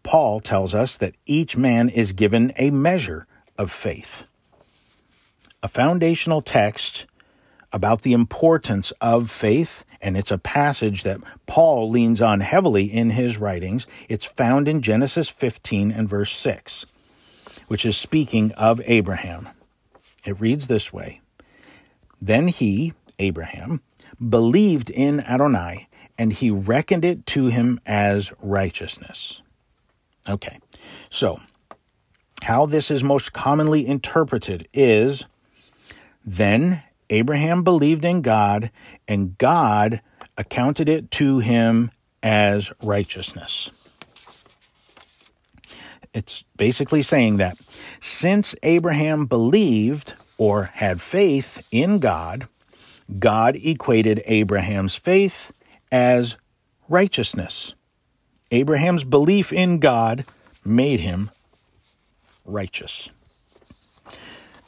Paul 0.02 0.40
tells 0.40 0.74
us 0.74 0.96
that 0.98 1.14
each 1.26 1.56
man 1.56 1.88
is 1.88 2.12
given 2.12 2.52
a 2.56 2.70
measure 2.70 3.26
of 3.58 3.70
faith. 3.70 4.26
A 5.62 5.68
foundational 5.68 6.42
text 6.42 7.06
about 7.72 8.02
the 8.02 8.12
importance 8.12 8.92
of 9.00 9.30
faith, 9.30 9.84
and 10.00 10.16
it's 10.16 10.30
a 10.30 10.38
passage 10.38 11.02
that 11.02 11.20
Paul 11.46 11.90
leans 11.90 12.22
on 12.22 12.40
heavily 12.40 12.84
in 12.84 13.10
his 13.10 13.38
writings. 13.38 13.86
It's 14.08 14.26
found 14.26 14.68
in 14.68 14.80
Genesis 14.80 15.28
15 15.28 15.90
and 15.90 16.08
verse 16.08 16.32
6, 16.32 16.86
which 17.66 17.84
is 17.84 17.96
speaking 17.96 18.52
of 18.52 18.80
Abraham. 18.84 19.48
It 20.24 20.40
reads 20.40 20.68
this 20.68 20.92
way 20.92 21.20
Then 22.24 22.48
he, 22.48 22.94
Abraham, 23.18 23.82
believed 24.26 24.88
in 24.88 25.20
Adonai, 25.20 25.88
and 26.16 26.32
he 26.32 26.50
reckoned 26.50 27.04
it 27.04 27.26
to 27.26 27.48
him 27.48 27.78
as 27.84 28.32
righteousness. 28.40 29.42
Okay, 30.26 30.58
so 31.10 31.38
how 32.44 32.64
this 32.64 32.90
is 32.90 33.04
most 33.04 33.34
commonly 33.34 33.86
interpreted 33.86 34.66
is 34.72 35.26
then 36.24 36.82
Abraham 37.10 37.62
believed 37.62 38.06
in 38.06 38.22
God, 38.22 38.70
and 39.06 39.36
God 39.36 40.00
accounted 40.38 40.88
it 40.88 41.10
to 41.10 41.40
him 41.40 41.90
as 42.22 42.72
righteousness. 42.82 43.70
It's 46.14 46.42
basically 46.56 47.02
saying 47.02 47.36
that 47.36 47.58
since 48.00 48.54
Abraham 48.62 49.26
believed 49.26 50.14
or 50.38 50.64
had 50.74 51.00
faith 51.00 51.66
in 51.70 51.98
God, 51.98 52.48
God 53.18 53.56
equated 53.56 54.22
Abraham's 54.26 54.96
faith 54.96 55.52
as 55.92 56.36
righteousness. 56.88 57.74
Abraham's 58.50 59.04
belief 59.04 59.52
in 59.52 59.78
God 59.78 60.24
made 60.64 61.00
him 61.00 61.30
righteous. 62.44 63.10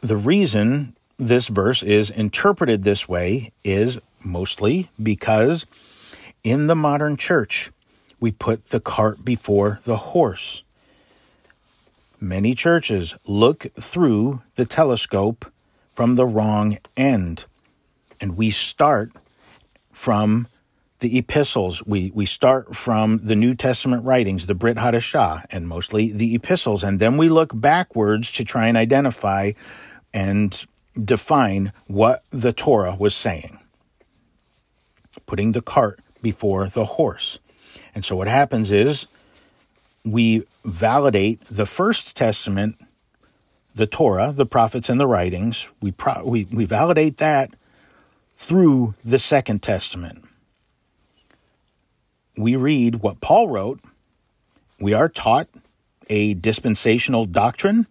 The 0.00 0.16
reason 0.16 0.96
this 1.18 1.49
verse 1.49 1.82
is 1.82 2.11
interpreted 2.11 2.82
this 2.82 3.08
way 3.08 3.52
is 3.64 3.99
mostly 4.23 4.90
because 5.02 5.66
in 6.44 6.66
the 6.66 6.76
modern 6.76 7.16
church, 7.16 7.70
we 8.20 8.32
put 8.32 8.66
the 8.66 8.80
cart 8.80 9.25
before 9.25 9.80
the 9.85 9.96
horse. 9.96 10.62
Many 12.20 12.54
churches 12.54 13.14
look 13.26 13.66
through 13.78 14.42
the 14.54 14.64
telescope 14.64 15.50
from 15.97 16.15
the 16.15 16.26
wrong 16.26 16.79
end, 16.97 17.47
and 18.21 18.37
we 18.37 18.50
start 18.50 19.11
from 19.93 20.47
the 20.99 21.19
epistles. 21.19 21.85
We, 21.87 22.12
we 22.15 22.26
start 22.26 22.76
from 22.76 23.19
the 23.25 23.35
New 23.35 23.55
Testament 23.55 24.05
writings, 24.05 24.47
the 24.47 24.55
Brit 24.55 24.76
Hadashah, 24.76 25.47
and 25.50 25.67
mostly 25.67 26.12
the 26.12 26.35
epistles, 26.35 26.85
and 26.85 27.00
then 27.00 27.17
we 27.17 27.29
look 27.29 27.50
backwards 27.55 28.31
to 28.33 28.45
try 28.45 28.69
and 28.69 28.76
identify 28.76 29.53
and 30.12 30.67
define 31.03 31.73
what 31.87 32.25
the 32.31 32.53
Torah 32.53 32.95
was 32.95 33.15
saying, 33.15 33.59
putting 35.26 35.53
the 35.53 35.62
cart 35.62 36.00
before 36.23 36.69
the 36.69 36.85
horse. 36.85 37.38
And 37.95 38.05
so 38.05 38.17
what 38.17 38.29
happens 38.29 38.71
is 38.71 39.07
we 40.05 40.45
validate 40.65 41.41
the 41.50 41.67
First 41.67 42.17
Testament, 42.17 42.76
the 43.76 43.87
Torah, 43.87 44.33
the 44.35 44.47
prophets, 44.47 44.88
and 44.88 44.99
the 44.99 45.06
writings. 45.06 45.68
We, 45.80 45.92
pro- 45.92 46.25
we, 46.25 46.47
we 46.47 46.64
validate 46.64 47.18
that 47.18 47.50
through 48.38 48.95
the 49.04 49.18
Second 49.18 49.62
Testament. 49.62 50.25
We 52.37 52.56
read 52.56 52.97
what 52.97 53.21
Paul 53.21 53.49
wrote. 53.49 53.80
We 54.80 54.92
are 54.92 55.09
taught 55.09 55.49
a 56.09 56.35
dispensational 56.35 57.26
doctrine. 57.26 57.87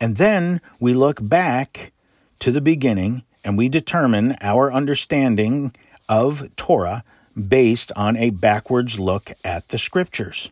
And 0.00 0.16
then 0.16 0.60
we 0.78 0.92
look 0.92 1.26
back 1.26 1.92
to 2.40 2.50
the 2.50 2.60
beginning 2.60 3.22
and 3.42 3.56
we 3.56 3.68
determine 3.68 4.36
our 4.40 4.72
understanding 4.72 5.74
of 6.08 6.54
Torah 6.56 7.04
based 7.48 7.92
on 7.96 8.16
a 8.16 8.30
backwards 8.30 8.98
look 8.98 9.32
at 9.42 9.68
the 9.68 9.78
scriptures. 9.78 10.50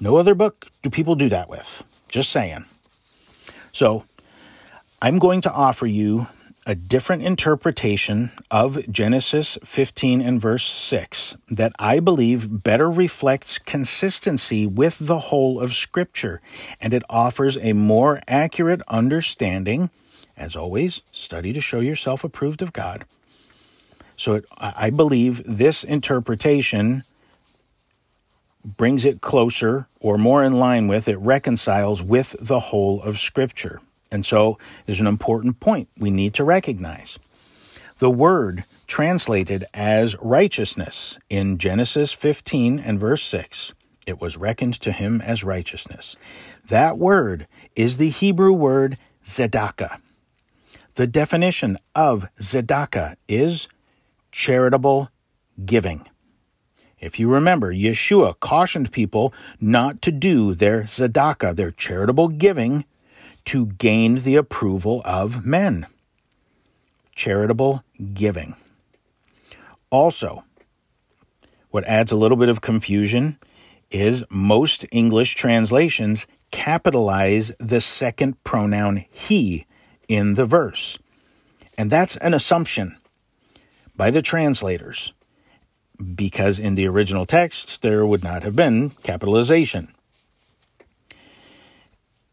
No 0.00 0.16
other 0.16 0.34
book 0.34 0.66
do 0.82 0.88
people 0.88 1.14
do 1.14 1.28
that 1.28 1.48
with. 1.48 1.84
Just 2.10 2.30
saying. 2.30 2.64
So, 3.72 4.04
I'm 5.00 5.18
going 5.18 5.40
to 5.42 5.52
offer 5.52 5.86
you 5.86 6.26
a 6.66 6.74
different 6.74 7.22
interpretation 7.22 8.30
of 8.50 8.90
Genesis 8.92 9.56
15 9.64 10.20
and 10.20 10.40
verse 10.40 10.66
6 10.66 11.36
that 11.48 11.72
I 11.78 12.00
believe 12.00 12.62
better 12.62 12.90
reflects 12.90 13.58
consistency 13.58 14.66
with 14.66 14.98
the 15.00 15.18
whole 15.18 15.58
of 15.58 15.74
Scripture, 15.74 16.40
and 16.80 16.92
it 16.92 17.02
offers 17.08 17.56
a 17.56 17.72
more 17.72 18.20
accurate 18.28 18.82
understanding. 18.88 19.90
As 20.36 20.54
always, 20.54 21.02
study 21.12 21.52
to 21.52 21.60
show 21.60 21.80
yourself 21.80 22.24
approved 22.24 22.60
of 22.60 22.72
God. 22.72 23.04
So 24.16 24.34
it, 24.34 24.44
I 24.58 24.90
believe 24.90 25.42
this 25.46 25.82
interpretation 25.82 27.04
brings 28.64 29.04
it 29.04 29.20
closer 29.20 29.88
or 30.00 30.18
more 30.18 30.44
in 30.44 30.58
line 30.58 30.88
with, 30.88 31.08
it 31.08 31.18
reconciles 31.18 32.02
with 32.02 32.36
the 32.40 32.60
whole 32.60 33.02
of 33.02 33.18
Scripture. 33.18 33.80
And 34.10 34.26
so 34.26 34.58
there's 34.86 35.00
an 35.00 35.06
important 35.06 35.60
point 35.60 35.88
we 35.96 36.10
need 36.10 36.34
to 36.34 36.44
recognize. 36.44 37.18
The 37.98 38.10
word 38.10 38.64
translated 38.86 39.66
as 39.72 40.16
righteousness 40.20 41.18
in 41.28 41.58
Genesis 41.58 42.12
15 42.12 42.78
and 42.78 42.98
verse 42.98 43.22
6, 43.22 43.74
it 44.06 44.20
was 44.20 44.36
reckoned 44.36 44.74
to 44.80 44.90
him 44.90 45.20
as 45.20 45.44
righteousness. 45.44 46.16
That 46.66 46.98
word 46.98 47.46
is 47.76 47.98
the 47.98 48.08
Hebrew 48.08 48.52
word 48.52 48.98
tzedakah. 49.24 50.00
The 50.96 51.06
definition 51.06 51.78
of 51.94 52.26
tzedakah 52.40 53.16
is 53.28 53.68
charitable 54.32 55.10
giving. 55.64 56.09
If 57.00 57.18
you 57.18 57.28
remember, 57.28 57.72
Yeshua 57.72 58.38
cautioned 58.40 58.92
people 58.92 59.32
not 59.60 60.02
to 60.02 60.12
do 60.12 60.54
their 60.54 60.82
tzedakah, 60.82 61.56
their 61.56 61.70
charitable 61.70 62.28
giving, 62.28 62.84
to 63.46 63.66
gain 63.66 64.16
the 64.16 64.36
approval 64.36 65.00
of 65.04 65.46
men. 65.46 65.86
Charitable 67.14 67.82
giving. 68.12 68.54
Also, 69.88 70.44
what 71.70 71.84
adds 71.84 72.12
a 72.12 72.16
little 72.16 72.36
bit 72.36 72.48
of 72.48 72.60
confusion 72.60 73.38
is 73.90 74.22
most 74.28 74.84
English 74.92 75.34
translations 75.34 76.26
capitalize 76.50 77.52
the 77.58 77.80
second 77.80 78.42
pronoun 78.44 79.04
he 79.10 79.66
in 80.06 80.34
the 80.34 80.46
verse. 80.46 80.98
And 81.78 81.90
that's 81.90 82.16
an 82.16 82.34
assumption 82.34 82.96
by 83.96 84.10
the 84.10 84.22
translators 84.22 85.12
because 86.14 86.58
in 86.58 86.74
the 86.74 86.86
original 86.86 87.26
text 87.26 87.82
there 87.82 88.06
would 88.06 88.24
not 88.24 88.42
have 88.42 88.56
been 88.56 88.90
capitalization. 89.02 89.92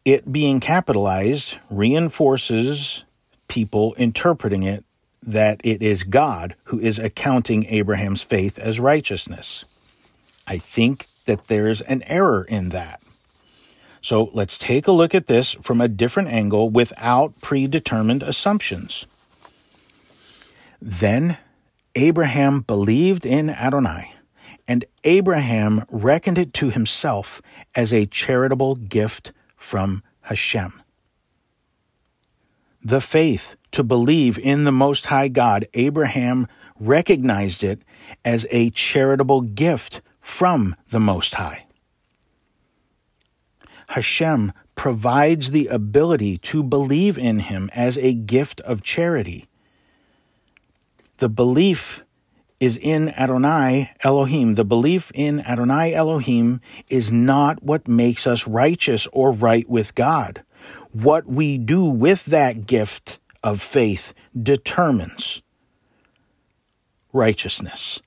It 0.04 0.32
being 0.32 0.60
capitalized 0.60 1.58
reinforces 1.68 3.04
people 3.48 3.94
interpreting 3.94 4.62
it 4.62 4.84
that 5.22 5.60
it 5.64 5.82
is 5.82 6.04
God 6.04 6.54
who 6.64 6.80
is 6.80 6.98
accounting 6.98 7.66
Abraham's 7.66 8.22
faith 8.22 8.58
as 8.58 8.80
righteousness. 8.80 9.64
I 10.46 10.58
think 10.58 11.06
that 11.26 11.48
there's 11.48 11.82
an 11.82 12.02
error 12.04 12.44
in 12.44 12.70
that. 12.70 13.02
So 14.00 14.30
let's 14.32 14.56
take 14.56 14.86
a 14.86 14.92
look 14.92 15.14
at 15.14 15.26
this 15.26 15.52
from 15.60 15.80
a 15.80 15.88
different 15.88 16.30
angle 16.30 16.70
without 16.70 17.38
predetermined 17.42 18.22
assumptions. 18.22 19.06
Then 20.80 21.36
Abraham 21.98 22.60
believed 22.60 23.26
in 23.26 23.50
Adonai, 23.50 24.14
and 24.68 24.84
Abraham 25.02 25.84
reckoned 25.90 26.38
it 26.38 26.54
to 26.54 26.70
himself 26.70 27.42
as 27.74 27.92
a 27.92 28.06
charitable 28.06 28.76
gift 28.76 29.32
from 29.56 30.04
Hashem. 30.20 30.80
The 32.84 33.00
faith 33.00 33.56
to 33.72 33.82
believe 33.82 34.38
in 34.38 34.62
the 34.62 34.70
Most 34.70 35.06
High 35.06 35.26
God, 35.26 35.66
Abraham 35.74 36.46
recognized 36.78 37.64
it 37.64 37.82
as 38.24 38.46
a 38.52 38.70
charitable 38.70 39.40
gift 39.40 40.00
from 40.20 40.76
the 40.90 41.00
Most 41.00 41.34
High. 41.34 41.66
Hashem 43.88 44.52
provides 44.76 45.50
the 45.50 45.66
ability 45.66 46.38
to 46.38 46.62
believe 46.62 47.18
in 47.18 47.40
him 47.40 47.68
as 47.72 47.98
a 47.98 48.14
gift 48.14 48.60
of 48.60 48.84
charity. 48.84 49.47
The 51.18 51.28
belief 51.28 52.04
is 52.60 52.76
in 52.76 53.08
Adonai 53.10 53.92
Elohim. 54.04 54.54
The 54.54 54.64
belief 54.64 55.10
in 55.14 55.40
Adonai 55.40 55.92
Elohim 55.92 56.60
is 56.88 57.10
not 57.10 57.62
what 57.62 57.88
makes 57.88 58.26
us 58.26 58.46
righteous 58.46 59.08
or 59.12 59.32
right 59.32 59.68
with 59.68 59.96
God. 59.96 60.44
What 60.92 61.26
we 61.26 61.58
do 61.58 61.84
with 61.84 62.24
that 62.26 62.66
gift 62.66 63.18
of 63.42 63.60
faith 63.60 64.14
determines 64.40 65.42
righteousness. 67.12 68.00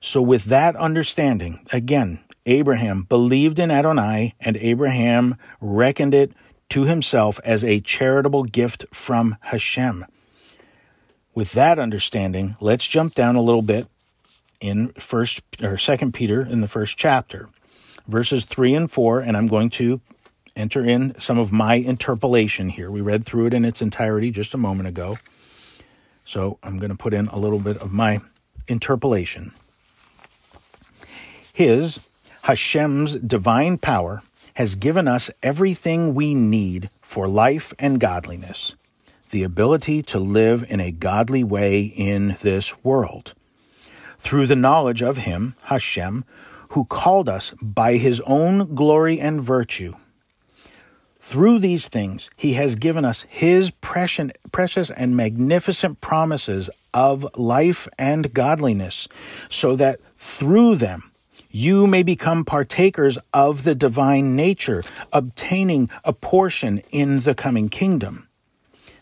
So, 0.00 0.22
with 0.22 0.44
that 0.44 0.76
understanding, 0.76 1.66
again, 1.72 2.20
Abraham 2.46 3.02
believed 3.02 3.58
in 3.58 3.70
Adonai, 3.70 4.34
and 4.40 4.56
Abraham 4.58 5.36
reckoned 5.60 6.14
it 6.14 6.32
to 6.68 6.84
himself 6.84 7.40
as 7.42 7.64
a 7.64 7.80
charitable 7.80 8.44
gift 8.44 8.86
from 8.92 9.36
Hashem. 9.40 10.06
With 11.38 11.52
that 11.52 11.78
understanding, 11.78 12.56
let's 12.60 12.84
jump 12.84 13.14
down 13.14 13.36
a 13.36 13.40
little 13.40 13.62
bit 13.62 13.86
in 14.60 14.88
first 14.94 15.40
or 15.62 15.78
second 15.78 16.12
Peter 16.12 16.44
in 16.44 16.62
the 16.62 16.66
first 16.66 16.96
chapter, 16.96 17.48
verses 18.08 18.44
three 18.44 18.74
and 18.74 18.90
four, 18.90 19.20
and 19.20 19.36
I'm 19.36 19.46
going 19.46 19.70
to 19.70 20.00
enter 20.56 20.84
in 20.84 21.14
some 21.20 21.38
of 21.38 21.52
my 21.52 21.76
interpolation 21.76 22.70
here. 22.70 22.90
We 22.90 23.00
read 23.02 23.24
through 23.24 23.46
it 23.46 23.54
in 23.54 23.64
its 23.64 23.80
entirety 23.80 24.32
just 24.32 24.52
a 24.52 24.58
moment 24.58 24.88
ago. 24.88 25.20
So 26.24 26.58
I'm 26.64 26.76
going 26.76 26.90
to 26.90 26.96
put 26.96 27.14
in 27.14 27.28
a 27.28 27.38
little 27.38 27.60
bit 27.60 27.76
of 27.76 27.92
my 27.92 28.20
interpolation. 28.66 29.52
His, 31.52 32.00
Hashem's 32.42 33.14
divine 33.14 33.78
power, 33.78 34.24
has 34.54 34.74
given 34.74 35.06
us 35.06 35.30
everything 35.40 36.14
we 36.14 36.34
need 36.34 36.90
for 37.00 37.28
life 37.28 37.72
and 37.78 38.00
godliness, 38.00 38.74
the 39.30 39.42
ability 39.42 40.02
to 40.02 40.18
live 40.18 40.64
in 40.68 40.80
a 40.80 40.92
godly 40.92 41.44
way 41.44 41.82
in 41.82 42.36
this 42.42 42.82
world. 42.84 43.34
Through 44.18 44.46
the 44.46 44.56
knowledge 44.56 45.02
of 45.02 45.18
Him, 45.18 45.54
Hashem, 45.64 46.24
who 46.70 46.84
called 46.84 47.28
us 47.28 47.54
by 47.62 47.94
His 47.94 48.20
own 48.22 48.74
glory 48.74 49.18
and 49.18 49.40
virtue. 49.40 49.94
Through 51.20 51.58
these 51.58 51.88
things, 51.88 52.30
He 52.36 52.54
has 52.54 52.74
given 52.74 53.04
us 53.04 53.22
His 53.28 53.70
precious 53.70 54.90
and 54.90 55.16
magnificent 55.16 56.00
promises 56.00 56.70
of 56.94 57.26
life 57.36 57.86
and 57.98 58.32
godliness, 58.34 59.08
so 59.48 59.76
that 59.76 60.00
through 60.16 60.76
them 60.76 61.10
you 61.50 61.86
may 61.86 62.02
become 62.02 62.44
partakers 62.44 63.18
of 63.32 63.64
the 63.64 63.74
divine 63.74 64.36
nature, 64.36 64.82
obtaining 65.12 65.88
a 66.04 66.12
portion 66.12 66.82
in 66.90 67.20
the 67.20 67.34
coming 67.34 67.70
kingdom, 67.70 68.27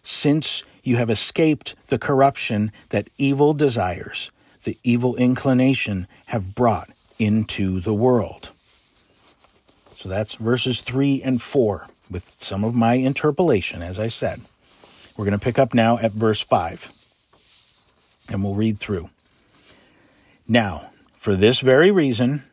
since 0.07 0.63
you 0.85 0.97
have 0.97 1.11
escaped 1.11 1.75
the 1.89 1.99
corruption 1.99 2.71
that 2.91 3.09
evil 3.19 3.53
desires, 3.53 4.31
the 4.63 4.79
evil 4.85 5.17
inclination, 5.17 6.07
have 6.27 6.55
brought 6.55 6.91
into 7.19 7.81
the 7.81 7.93
world. 7.93 8.51
So 9.97 10.09
that's 10.09 10.35
verses 10.35 10.81
3 10.81 11.23
and 11.23 11.43
4 11.43 11.89
with 12.09 12.37
some 12.39 12.63
of 12.63 12.73
my 12.73 12.95
interpolation, 12.95 13.83
as 13.83 13.99
I 13.99 14.07
said. 14.07 14.43
We're 15.17 15.25
going 15.25 15.37
to 15.37 15.45
pick 15.45 15.59
up 15.59 15.75
now 15.75 15.99
at 15.99 16.13
verse 16.13 16.41
5, 16.41 16.93
and 18.29 18.45
we'll 18.45 18.55
read 18.55 18.79
through. 18.79 19.11
Now, 20.47 20.91
for 21.17 21.35
this 21.35 21.59
very 21.59 21.91
reason, 21.91 22.45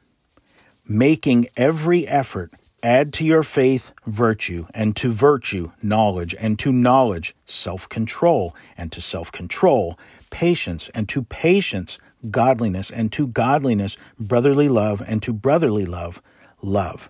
making 0.87 1.49
every 1.55 2.07
effort, 2.07 2.51
add 2.83 3.13
to 3.13 3.25
your 3.25 3.41
faith 3.41 3.91
virtue, 4.05 4.67
and 4.73 4.95
to 4.97 5.11
virtue 5.11 5.71
knowledge, 5.81 6.35
and 6.37 6.59
to 6.59 6.71
knowledge 6.71 7.33
self 7.45 7.89
control, 7.89 8.55
and 8.77 8.91
to 8.91 9.01
self 9.01 9.31
control 9.31 9.97
patience, 10.29 10.89
and 10.93 11.07
to 11.09 11.23
patience 11.23 11.97
godliness, 12.29 12.91
and 12.91 13.11
to 13.13 13.27
godliness 13.27 13.97
brotherly 14.19 14.69
love, 14.69 15.01
and 15.07 15.23
to 15.23 15.33
brotherly 15.33 15.85
love 15.85 16.21
love. 16.61 17.09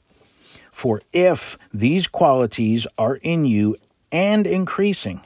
For 0.71 1.01
if 1.11 1.57
these 1.73 2.07
qualities 2.07 2.87
are 2.97 3.15
in 3.17 3.45
you 3.45 3.75
and 4.11 4.47
increasing, 4.47 5.21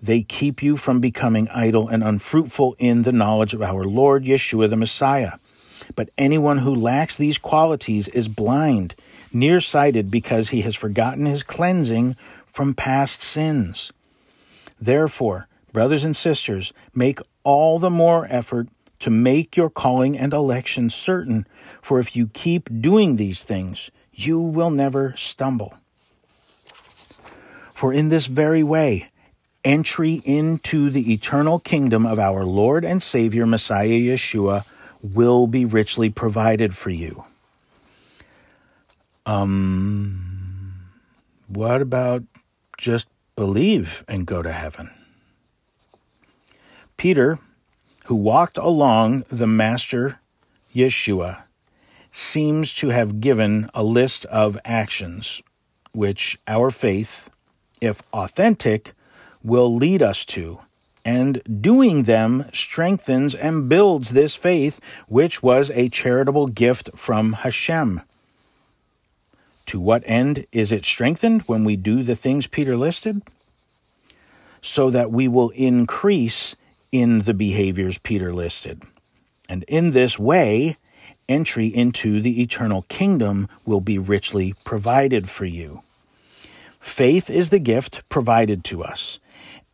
they 0.00 0.22
keep 0.22 0.62
you 0.62 0.76
from 0.76 1.00
becoming 1.00 1.48
idle 1.48 1.88
and 1.88 2.02
unfruitful 2.02 2.76
in 2.78 3.02
the 3.02 3.12
knowledge 3.12 3.54
of 3.54 3.62
our 3.62 3.84
Lord 3.84 4.24
Yeshua 4.24 4.68
the 4.68 4.76
Messiah. 4.76 5.34
But 5.94 6.10
anyone 6.18 6.58
who 6.58 6.74
lacks 6.74 7.16
these 7.16 7.38
qualities 7.38 8.08
is 8.08 8.28
blind, 8.28 8.94
nearsighted 9.34 10.10
because 10.10 10.50
he 10.50 10.62
has 10.62 10.74
forgotten 10.74 11.26
his 11.26 11.42
cleansing 11.42 12.16
from 12.46 12.74
past 12.74 13.22
sins. 13.22 13.92
Therefore, 14.80 15.48
brothers 15.72 16.04
and 16.04 16.16
sisters, 16.16 16.72
make 16.94 17.20
all 17.44 17.78
the 17.78 17.90
more 17.90 18.26
effort 18.30 18.68
to 19.00 19.10
make 19.10 19.56
your 19.56 19.70
calling 19.70 20.16
and 20.16 20.32
election 20.32 20.88
certain, 20.88 21.46
for 21.80 21.98
if 21.98 22.14
you 22.14 22.28
keep 22.28 22.68
doing 22.80 23.16
these 23.16 23.42
things, 23.42 23.90
you 24.12 24.40
will 24.40 24.70
never 24.70 25.14
stumble. 25.16 25.74
For 27.74 27.92
in 27.92 28.10
this 28.10 28.26
very 28.26 28.62
way, 28.62 29.10
entry 29.64 30.22
into 30.24 30.90
the 30.90 31.12
eternal 31.12 31.58
kingdom 31.58 32.06
of 32.06 32.18
our 32.18 32.44
Lord 32.44 32.84
and 32.84 33.02
Savior 33.02 33.46
Messiah 33.46 33.88
Yeshua 33.88 34.64
will 35.02 35.46
be 35.46 35.64
richly 35.64 36.10
provided 36.10 36.76
for 36.76 36.90
you. 36.90 37.24
Um, 39.24 40.90
what 41.48 41.80
about 41.80 42.24
just 42.76 43.06
believe 43.36 44.04
and 44.08 44.26
go 44.26 44.42
to 44.42 44.52
heaven? 44.52 44.90
Peter, 46.96 47.38
who 48.06 48.14
walked 48.14 48.58
along 48.58 49.24
the 49.28 49.46
Master 49.46 50.20
Yeshua, 50.74 51.42
seems 52.10 52.74
to 52.74 52.88
have 52.88 53.20
given 53.20 53.70
a 53.74 53.82
list 53.82 54.24
of 54.26 54.58
actions 54.64 55.42
which 55.92 56.38
our 56.46 56.70
faith, 56.70 57.30
if 57.80 58.02
authentic, 58.12 58.92
will 59.42 59.74
lead 59.74 60.02
us 60.02 60.24
to 60.24 60.60
and 61.04 61.42
doing 61.60 62.04
them 62.04 62.44
strengthens 62.52 63.34
and 63.34 63.68
builds 63.68 64.10
this 64.10 64.34
faith, 64.34 64.80
which 65.08 65.42
was 65.42 65.70
a 65.72 65.88
charitable 65.88 66.46
gift 66.46 66.90
from 66.94 67.32
Hashem. 67.32 68.02
To 69.66 69.80
what 69.80 70.02
end 70.06 70.46
is 70.52 70.72
it 70.72 70.84
strengthened 70.84 71.42
when 71.42 71.64
we 71.64 71.76
do 71.76 72.02
the 72.02 72.16
things 72.16 72.46
Peter 72.46 72.76
listed? 72.76 73.22
So 74.60 74.90
that 74.90 75.10
we 75.10 75.28
will 75.28 75.50
increase 75.50 76.56
in 76.90 77.20
the 77.20 77.34
behaviors 77.34 77.98
Peter 77.98 78.32
listed. 78.32 78.82
And 79.48 79.64
in 79.64 79.90
this 79.92 80.18
way, 80.18 80.76
entry 81.28 81.66
into 81.66 82.20
the 82.20 82.42
eternal 82.42 82.82
kingdom 82.88 83.48
will 83.64 83.80
be 83.80 83.98
richly 83.98 84.54
provided 84.64 85.28
for 85.28 85.44
you. 85.44 85.82
Faith 86.80 87.30
is 87.30 87.50
the 87.50 87.58
gift 87.58 88.02
provided 88.08 88.64
to 88.64 88.82
us 88.82 89.18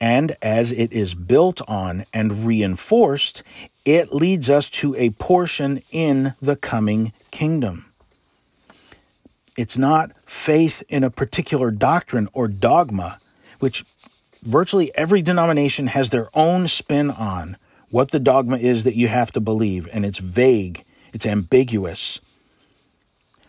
and 0.01 0.37
as 0.41 0.71
it 0.71 0.93
is 0.93 1.15
built 1.15 1.61
on 1.69 2.05
and 2.13 2.47
reinforced, 2.47 3.43
it 3.85 4.13
leads 4.13 4.49
us 4.49 4.71
to 4.71 4.95
a 4.97 5.11
portion 5.11 5.83
in 5.91 6.35
the 6.41 6.57
coming 6.57 7.13
kingdom. 7.31 7.88
It's 9.59 9.77
not 9.77 10.13
faith 10.25 10.85
in 10.89 11.03
a 11.03 11.11
particular 11.11 11.73
doctrine 11.73 12.29
or 12.33 12.47
dogma, 12.47 13.19
which 13.59 13.85
virtually 14.41 14.95
every 14.95 15.21
denomination 15.21 15.89
has 15.89 16.11
their 16.11 16.29
own 16.33 16.69
spin 16.69 17.11
on 17.11 17.57
what 17.91 18.13
the 18.13 18.21
dogma 18.21 18.59
is 18.59 18.85
that 18.85 18.95
you 18.95 19.09
have 19.09 19.33
to 19.33 19.41
believe, 19.41 19.89
and 19.93 20.07
it's 20.07 20.21
vague, 20.21 20.85
it's 21.13 21.27
ambiguous. 21.27 22.21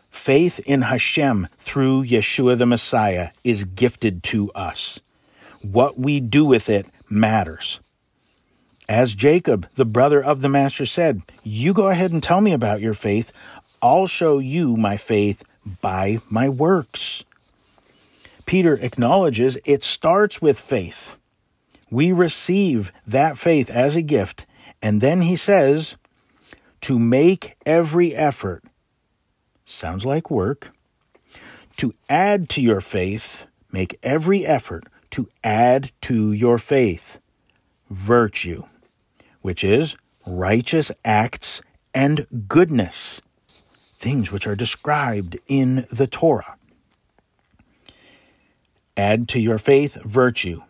Faith 0.10 0.58
in 0.65 0.82
Hashem 0.82 1.48
through 1.60 2.06
Yeshua 2.06 2.58
the 2.58 2.65
Messiah 2.65 3.30
is 3.43 3.65
gifted 3.65 4.24
to 4.24 4.52
us. 4.54 5.00
What 5.62 6.00
we 6.00 6.19
do 6.19 6.43
with 6.43 6.69
it 6.69 6.88
matters. 7.08 7.82
As 8.88 9.13
Jacob, 9.13 9.69
the 9.76 9.86
brother 9.86 10.24
of 10.24 10.41
the 10.41 10.50
Master, 10.50 10.88
said, 10.88 11.22
You 11.43 11.72
go 11.72 11.89
ahead 11.89 12.12
and 12.12 12.24
tell 12.24 12.41
me 12.41 12.52
about 12.52 12.82
your 12.82 12.95
faith. 12.95 13.32
I'll 13.80 14.08
show 14.08 14.39
you 14.39 14.76
my 14.76 14.98
faith 14.98 15.43
by 15.82 16.19
my 16.30 16.50
works. 16.50 17.24
Peter 18.45 18.76
acknowledges 18.76 19.58
it 19.65 19.84
starts 19.84 20.41
with 20.41 20.60
faith. 20.60 21.15
We 21.91 22.12
receive 22.12 22.91
that 23.06 23.38
faith 23.38 23.69
as 23.69 23.95
a 23.95 24.02
gift, 24.02 24.45
and 24.82 25.02
then 25.02 25.22
he 25.22 25.36
says, 25.36 25.98
to 26.82 26.98
make 26.98 27.56
every 27.65 28.15
effort. 28.15 28.63
Sounds 29.65 30.06
like 30.06 30.32
work. 30.32 30.72
To 31.78 31.93
add 32.10 32.50
to 32.50 32.62
your 32.62 32.82
faith, 32.82 33.45
make 33.72 34.00
every 34.04 34.45
effort 34.45 34.86
to 35.12 35.28
add 35.43 35.91
to 36.02 36.32
your 36.32 36.58
faith 36.58 37.19
virtue, 37.89 38.63
which 39.41 39.63
is 39.63 39.98
righteous 40.26 40.91
acts 41.04 41.62
and 41.93 42.28
goodness, 42.48 43.22
things 44.00 44.32
which 44.32 44.48
are 44.48 44.56
described 44.56 45.38
in 45.48 45.86
the 45.92 46.08
Torah. 46.08 46.56
Add 48.96 49.28
to 49.30 49.40
your 49.40 49.60
faith 49.60 49.96
virtue, 50.04 50.64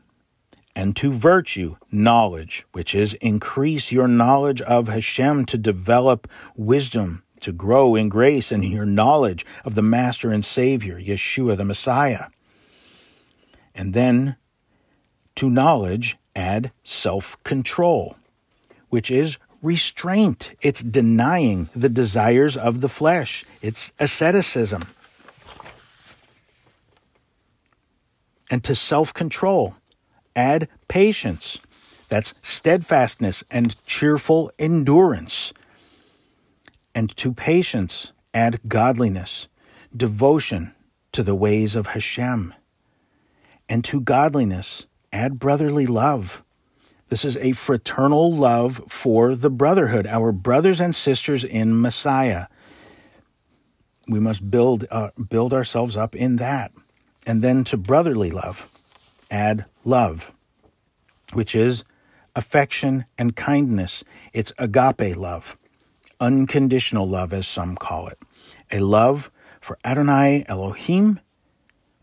and 0.76 0.96
to 0.96 1.13
virtue 1.13 1.78
knowledge, 1.92 2.65
which 2.72 2.94
is 2.94 3.13
increase 3.15 3.92
your 3.92 4.08
knowledge 4.08 4.62
of 4.62 4.88
Hashem 4.88 5.46
to 5.46 5.58
develop 5.58 6.28
wisdom, 6.56 7.24
to 7.42 7.52
grow 7.52 7.96
in 7.96 8.10
grace 8.10 8.52
and 8.52 8.63
your 8.65 8.86
knowledge 8.86 9.46
of 9.63 9.76
the 9.76 9.82
Master 9.82 10.32
and 10.32 10.44
Savior, 10.44 11.00
Yeshua 11.00 11.56
the 11.56 11.65
Messiah. 11.65 12.26
And 13.74 13.94
then 13.94 14.36
to 15.36 15.50
knowledge, 15.50 16.18
add 16.36 16.72
self 16.84 17.42
control, 17.44 18.18
which 18.89 19.10
is 19.10 19.38
restraint. 19.62 20.56
It's 20.62 20.82
denying 20.82 21.69
the 21.76 21.89
desires 21.89 22.56
of 22.58 22.82
the 22.82 22.89
flesh, 22.89 23.45
it's 23.62 23.91
asceticism. 24.00 24.88
And 28.52 28.63
to 28.63 28.76
self 28.76 29.13
control, 29.13 29.76
add 30.36 30.67
patience. 30.88 31.60
That's 32.10 32.34
steadfastness 32.41 33.43
and 33.52 33.76
cheerful 33.86 34.52
endurance. 34.58 35.54
And 36.95 37.15
to 37.17 37.34
patience, 37.34 38.13
add 38.34 38.60
godliness, 38.67 39.48
devotion 39.95 40.74
to 41.12 41.22
the 41.22 41.36
ways 41.36 41.76
of 41.76 41.88
Hashem 41.88 42.56
and 43.69 43.84
to 43.86 44.02
godliness 44.02 44.88
add 45.13 45.39
brotherly 45.39 45.86
love. 45.86 46.43
This 47.10 47.26
is 47.26 47.38
a 47.38 47.54
fraternal 47.54 48.32
love 48.32 48.84
for 48.88 49.36
the 49.36 49.50
brotherhood, 49.50 50.06
our 50.06 50.32
brothers 50.32 50.80
and 50.80 50.95
sisters 50.95 51.43
in 51.43 51.82
Messiah. 51.82 52.45
We 54.08 54.19
must 54.19 54.52
build 54.52 54.86
uh, 54.91 55.10
build 55.30 55.52
ourselves 55.52 55.98
up 55.98 56.15
in 56.15 56.36
that. 56.38 56.72
And 57.26 57.41
then 57.41 57.63
to 57.65 57.78
brotherly 57.78 58.30
love, 58.30 58.69
add 59.30 59.65
love, 59.84 60.32
which 61.34 61.56
is 61.56 61.84
affection 62.36 63.06
and 63.17 63.36
kindness. 63.36 64.04
It's 64.32 64.54
agape 64.60 65.15
love, 65.17 65.58
unconditional 66.19 67.08
love, 67.08 67.34
as 67.34 67.48
some 67.48 67.76
call 67.76 68.08
it. 68.08 68.19
A 68.72 68.80
love 68.80 69.32
for 69.60 69.80
Adonai 69.84 70.45
Elohim 70.48 71.19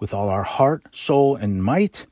with 0.01 0.12
all 0.12 0.29
our 0.29 0.42
heart, 0.42 0.85
soul, 0.90 1.37
and 1.37 1.62
might, 1.62 2.07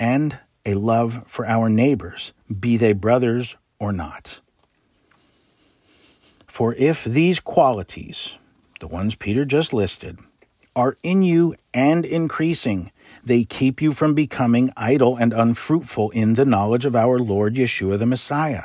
and 0.00 0.40
a 0.66 0.74
love 0.74 1.22
for 1.26 1.46
our 1.46 1.70
neighbors, 1.70 2.34
be 2.60 2.76
they 2.76 2.92
brothers 2.92 3.56
or 3.78 3.92
not. 3.92 4.40
For 6.46 6.74
if 6.74 7.04
these 7.04 7.40
qualities, 7.40 8.38
the 8.80 8.86
ones 8.86 9.14
Peter 9.14 9.44
just 9.44 9.72
listed, 9.72 10.18
are 10.74 10.98
in 11.02 11.22
you 11.22 11.54
and 11.72 12.04
increasing, 12.04 12.90
they 13.24 13.44
keep 13.44 13.80
you 13.80 13.92
from 13.92 14.14
becoming 14.14 14.70
idle 14.76 15.16
and 15.16 15.32
unfruitful 15.32 16.10
in 16.10 16.34
the 16.34 16.44
knowledge 16.44 16.84
of 16.84 16.94
our 16.94 17.18
Lord 17.18 17.54
Yeshua 17.54 17.98
the 17.98 18.06
Messiah. 18.06 18.64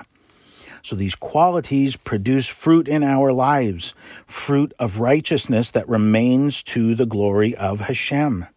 So 0.81 0.95
these 0.95 1.15
qualities 1.15 1.95
produce 1.95 2.47
fruit 2.47 2.87
in 2.87 3.03
our 3.03 3.31
lives, 3.31 3.93
fruit 4.25 4.73
of 4.79 4.99
righteousness 4.99 5.71
that 5.71 5.87
remains 5.87 6.63
to 6.63 6.95
the 6.95 7.05
glory 7.05 7.55
of 7.55 7.81
Hashem. 7.81 8.47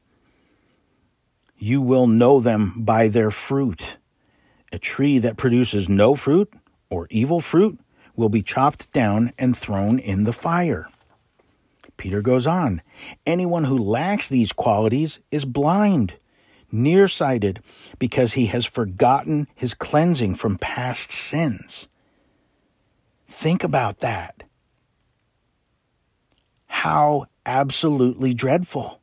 You 1.65 1.81
will 1.81 2.07
know 2.07 2.41
them 2.41 2.75
by 2.77 3.09
their 3.09 3.31
fruit. 3.31 3.97
A 4.71 4.79
tree 4.79 5.19
that 5.21 5.39
produces 5.39 5.89
no 5.89 6.15
fruit 6.15 6.53
or 6.91 7.07
evil 7.09 7.41
fruit 7.41 7.81
will 8.15 8.29
be 8.29 8.43
chopped 8.43 8.93
down 8.93 9.33
and 9.39 9.57
thrown 9.57 9.99
in 9.99 10.25
the 10.25 10.35
fire. 10.35 10.91
Peter 11.97 12.21
goes 12.21 12.47
on 12.47 12.83
Anyone 13.25 13.65
who 13.65 13.79
lacks 13.79 14.29
these 14.29 14.53
qualities 14.53 15.21
is 15.31 15.47
blind, 15.47 16.19
nearsighted, 16.71 17.61
because 17.99 18.35
he 18.35 18.45
has 18.49 18.67
forgotten 18.67 19.49
his 19.55 19.73
cleansing 19.73 20.35
from 20.35 20.59
past 20.59 21.13
sins. 21.13 21.89
Think 23.27 23.65
about 23.65 24.01
that. 24.01 24.43
How 26.67 27.25
absolutely 27.47 28.35
dreadful 28.35 29.01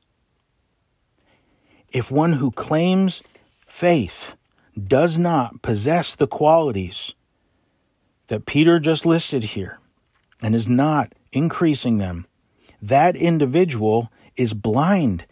if 1.92 2.12
one 2.12 2.34
who 2.34 2.52
claims 2.52 3.22
faith 3.68 4.36
does 4.82 5.18
not 5.18 5.62
possess 5.62 6.16
the 6.16 6.28
qualities 6.28 7.14
that 8.28 8.46
Peter 8.46 8.80
just 8.80 9.06
listed 9.06 9.44
here 9.44 9.80
and 10.42 10.56
is 10.56 10.70
not 10.70 11.14
increasing 11.32 11.98
them, 11.98 12.26
that 12.82 13.16
individual 13.16 14.12
is 14.36 14.54
blind 14.54 15.26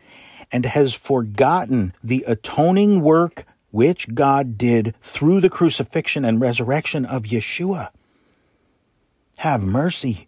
and 0.51 0.65
has 0.65 0.93
forgotten 0.93 1.93
the 2.03 2.23
atoning 2.27 3.01
work 3.01 3.45
which 3.71 4.13
God 4.13 4.57
did 4.57 4.95
through 5.01 5.41
the 5.41 5.49
crucifixion 5.49 6.25
and 6.25 6.41
resurrection 6.41 7.05
of 7.05 7.23
Yeshua. 7.23 7.89
Have 9.37 9.63
mercy. 9.63 10.27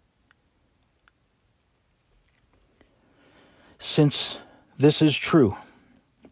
Since 3.78 4.38
this 4.78 5.02
is 5.02 5.16
true, 5.16 5.56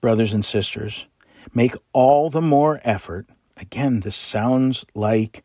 brothers 0.01 0.33
and 0.33 0.45
sisters, 0.45 1.07
make 1.55 1.75
all 1.93 2.31
the 2.31 2.41
more 2.41 2.81
effort. 2.85 3.27
Again, 3.57 4.01
this 4.01 4.17
sounds 4.17 4.85
like 4.95 5.45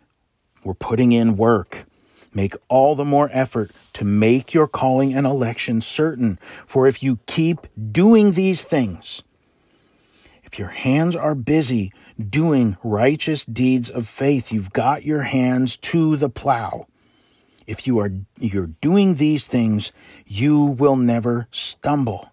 we're 0.64 0.74
putting 0.74 1.12
in 1.12 1.38
work. 1.38 1.86
Make 2.34 2.56
all 2.68 2.96
the 2.96 3.06
more 3.06 3.30
effort 3.32 3.72
to 3.94 4.04
make 4.04 4.54
your 4.54 4.68
calling 4.68 5.14
and 5.14 5.26
election 5.26 5.80
certain. 5.80 6.38
For 6.68 6.86
if 6.86 7.02
you 7.02 7.20
keep 7.28 7.68
doing 7.92 8.34
these 8.34 8.66
things, 8.66 9.24
if 10.44 10.60
your 10.60 10.70
hands 10.70 11.16
are 11.16 11.36
busy 11.36 11.94
doing 12.18 12.78
righteous 12.84 13.46
deeds 13.46 13.90
of 13.90 14.08
faith, 14.08 14.52
you've 14.52 14.74
got 14.74 15.04
your 15.06 15.24
hands 15.24 15.78
to 15.78 16.18
the 16.18 16.30
plow. 16.30 16.88
If 17.68 17.88
you 17.88 18.00
are 18.00 18.12
you're 18.38 18.68
doing 18.68 19.16
these 19.16 19.48
things, 19.48 19.92
you 20.26 20.62
will 20.62 20.96
never 20.96 21.48
stumble. 21.52 22.32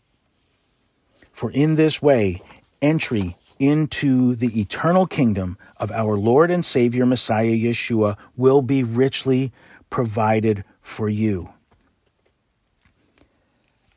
For 1.32 1.50
in 1.50 1.76
this 1.76 2.00
way, 2.02 2.42
entry 2.80 3.36
into 3.58 4.34
the 4.34 4.60
eternal 4.60 5.06
kingdom 5.06 5.56
of 5.76 5.90
our 5.92 6.16
Lord 6.16 6.50
and 6.50 6.64
Savior 6.64 7.06
Messiah 7.06 7.52
Yeshua 7.52 8.16
will 8.36 8.62
be 8.62 8.82
richly 8.82 9.52
provided 9.88 10.64
for 10.80 11.08
you. 11.08 11.50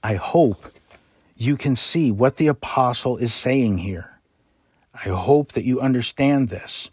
I 0.03 0.15
hope 0.15 0.67
you 1.35 1.57
can 1.57 1.75
see 1.75 2.11
what 2.11 2.37
the 2.37 2.47
apostle 2.47 3.17
is 3.17 3.33
saying 3.33 3.79
here. 3.79 4.19
I 4.93 5.09
hope 5.09 5.53
that 5.53 5.65
you 5.65 5.81
understand 5.81 6.49
this. 6.49 6.89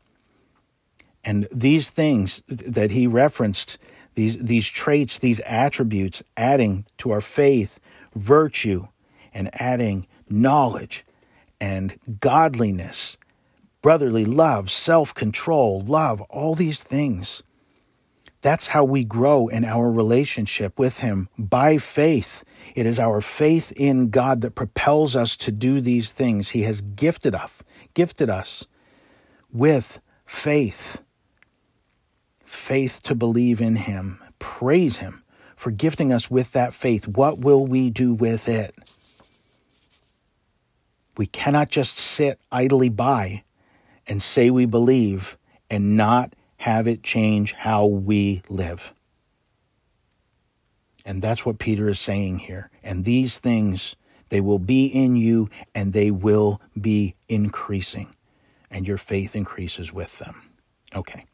And 1.22 1.46
these 1.52 1.90
things 1.90 2.42
that 2.48 2.90
he 2.90 3.06
referenced, 3.06 3.78
these, 4.14 4.38
these 4.38 4.66
traits, 4.66 5.18
these 5.18 5.40
attributes, 5.40 6.22
adding 6.36 6.84
to 6.98 7.10
our 7.12 7.20
faith, 7.20 7.78
virtue, 8.14 8.88
and 9.32 9.50
adding 9.60 10.06
knowledge 10.32 11.04
and 11.60 11.98
godliness, 12.20 13.16
brotherly 13.82 14.24
love, 14.24 14.70
self 14.70 15.14
control, 15.14 15.80
love, 15.82 16.20
all 16.22 16.54
these 16.54 16.82
things. 16.82 17.42
That's 18.40 18.68
how 18.68 18.82
we 18.82 19.04
grow 19.04 19.46
in 19.46 19.64
our 19.64 19.90
relationship 19.90 20.78
with 20.78 20.98
Him 20.98 21.28
by 21.38 21.78
faith. 21.78 22.42
It 22.74 22.86
is 22.86 22.98
our 22.98 23.20
faith 23.20 23.72
in 23.76 24.10
God 24.10 24.40
that 24.40 24.56
propels 24.56 25.14
us 25.14 25.36
to 25.38 25.52
do 25.52 25.80
these 25.80 26.10
things. 26.10 26.50
He 26.50 26.62
has 26.62 26.80
gifted 26.80 27.34
us, 27.34 27.62
gifted 27.94 28.28
us 28.28 28.66
with 29.52 30.00
faith. 30.26 31.04
Faith 32.44 33.00
to 33.04 33.14
believe 33.14 33.60
in 33.60 33.76
Him. 33.76 34.20
Praise 34.40 34.98
Him 34.98 35.22
for 35.54 35.70
gifting 35.70 36.12
us 36.12 36.28
with 36.28 36.50
that 36.52 36.74
faith. 36.74 37.06
What 37.06 37.38
will 37.38 37.64
we 37.64 37.90
do 37.90 38.12
with 38.12 38.48
it? 38.48 38.74
We 41.16 41.26
cannot 41.26 41.70
just 41.70 41.98
sit 41.98 42.40
idly 42.50 42.88
by 42.88 43.44
and 44.06 44.22
say 44.22 44.50
we 44.50 44.66
believe 44.66 45.36
and 45.68 45.96
not 45.96 46.34
have 46.58 46.86
it 46.86 47.02
change 47.02 47.52
how 47.52 47.86
we 47.86 48.42
live. 48.48 48.94
And 51.04 51.20
that's 51.20 51.44
what 51.44 51.58
Peter 51.58 51.88
is 51.88 51.98
saying 51.98 52.40
here. 52.40 52.70
And 52.82 53.04
these 53.04 53.38
things, 53.38 53.96
they 54.28 54.40
will 54.40 54.58
be 54.58 54.86
in 54.86 55.16
you 55.16 55.48
and 55.74 55.92
they 55.92 56.10
will 56.10 56.60
be 56.80 57.16
increasing. 57.28 58.14
And 58.70 58.86
your 58.86 58.98
faith 58.98 59.34
increases 59.34 59.92
with 59.92 60.18
them. 60.18 60.42
Okay. 60.94 61.26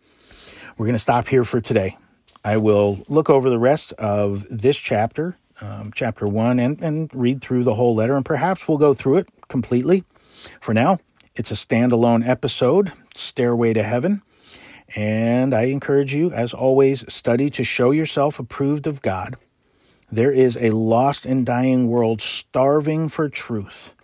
We're 0.77 0.87
going 0.87 0.95
to 0.95 1.01
stop 1.01 1.29
here 1.29 1.45
for 1.45 1.61
today. 1.61 1.97
I 2.45 2.57
will 2.57 3.05
look 3.09 3.29
over 3.29 3.51
the 3.51 3.59
rest 3.59 3.93
of 3.95 4.47
this 4.49 4.77
chapter 4.77 5.37
um, 5.61 5.91
chapter 5.95 6.27
1 6.27 6.59
and, 6.59 6.81
and 6.81 7.11
read 7.13 7.41
through 7.41 7.65
the 7.65 7.75
whole 7.75 7.95
letter, 7.95 8.17
and 8.17 8.25
perhaps 8.25 8.69
we'll 8.69 8.79
go 8.79 8.95
through 8.95 9.17
it 9.17 9.29
completely. 9.49 10.05
For 10.61 10.73
now, 10.73 10.99
it's 11.35 11.51
a 11.51 11.55
standalone 11.55 12.27
episode, 12.27 12.93
Stairway 13.15 13.73
to 13.73 13.83
Heaven. 13.83 14.23
And 14.97 15.53
I 15.53 15.65
encourage 15.65 16.15
you, 16.15 16.31
as 16.33 16.55
always, 16.55 17.05
study 17.13 17.51
to 17.51 17.65
show 17.65 17.91
yourself 17.91 18.39
approved 18.39 18.87
of 18.87 19.03
God. 19.03 19.37
There 20.11 20.33
is 20.33 20.57
a 20.57 20.71
lost 20.71 21.27
and 21.27 21.45
dying 21.45 21.89
world 21.89 22.23
starving 22.23 23.09
for 23.09 23.29
truth. 23.29 23.95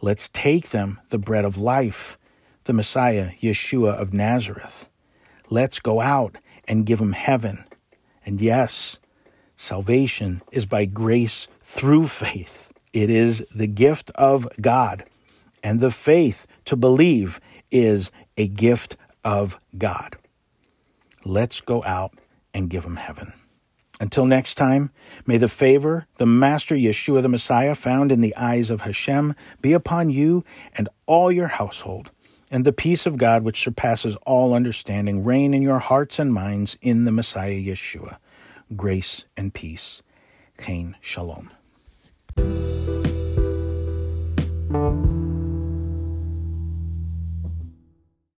Let's 0.00 0.28
take 0.28 0.70
them 0.70 1.00
the 1.08 1.18
bread 1.18 1.44
of 1.44 1.58
life, 1.58 2.18
the 2.64 2.72
Messiah, 2.72 3.30
Yeshua 3.40 3.94
of 3.94 4.12
Nazareth. 4.12 4.90
Let's 5.50 5.80
go 5.80 6.00
out 6.00 6.36
and 6.68 6.86
give 6.86 7.00
them 7.00 7.12
heaven. 7.12 7.64
And 8.24 8.40
yes, 8.40 8.98
Salvation 9.56 10.42
is 10.52 10.66
by 10.66 10.84
grace 10.84 11.48
through 11.62 12.06
faith. 12.08 12.65
It 12.96 13.10
is 13.10 13.44
the 13.54 13.66
gift 13.66 14.10
of 14.14 14.48
God. 14.58 15.04
And 15.62 15.80
the 15.80 15.90
faith 15.90 16.46
to 16.64 16.76
believe 16.76 17.40
is 17.70 18.10
a 18.38 18.48
gift 18.48 18.96
of 19.22 19.60
God. 19.76 20.16
Let's 21.22 21.60
go 21.60 21.82
out 21.84 22.14
and 22.54 22.70
give 22.70 22.84
them 22.84 22.96
heaven. 22.96 23.34
Until 24.00 24.24
next 24.24 24.54
time, 24.54 24.92
may 25.26 25.36
the 25.36 25.46
favor, 25.46 26.06
the 26.16 26.24
Master 26.24 26.74
Yeshua 26.74 27.20
the 27.20 27.28
Messiah, 27.28 27.74
found 27.74 28.10
in 28.10 28.22
the 28.22 28.34
eyes 28.34 28.70
of 28.70 28.80
Hashem, 28.80 29.34
be 29.60 29.74
upon 29.74 30.08
you 30.08 30.42
and 30.74 30.88
all 31.04 31.30
your 31.30 31.48
household, 31.48 32.10
and 32.50 32.64
the 32.64 32.72
peace 32.72 33.04
of 33.04 33.18
God, 33.18 33.42
which 33.42 33.60
surpasses 33.60 34.16
all 34.24 34.54
understanding, 34.54 35.22
reign 35.22 35.52
in 35.52 35.60
your 35.60 35.80
hearts 35.80 36.18
and 36.18 36.32
minds 36.32 36.78
in 36.80 37.04
the 37.04 37.12
Messiah 37.12 37.60
Yeshua 37.60 38.16
grace 38.74 39.26
and 39.36 39.52
peace. 39.52 40.02
Chain 40.58 40.96
Shalom. 41.02 41.50
Thank 42.36 42.48
you. 44.70 45.05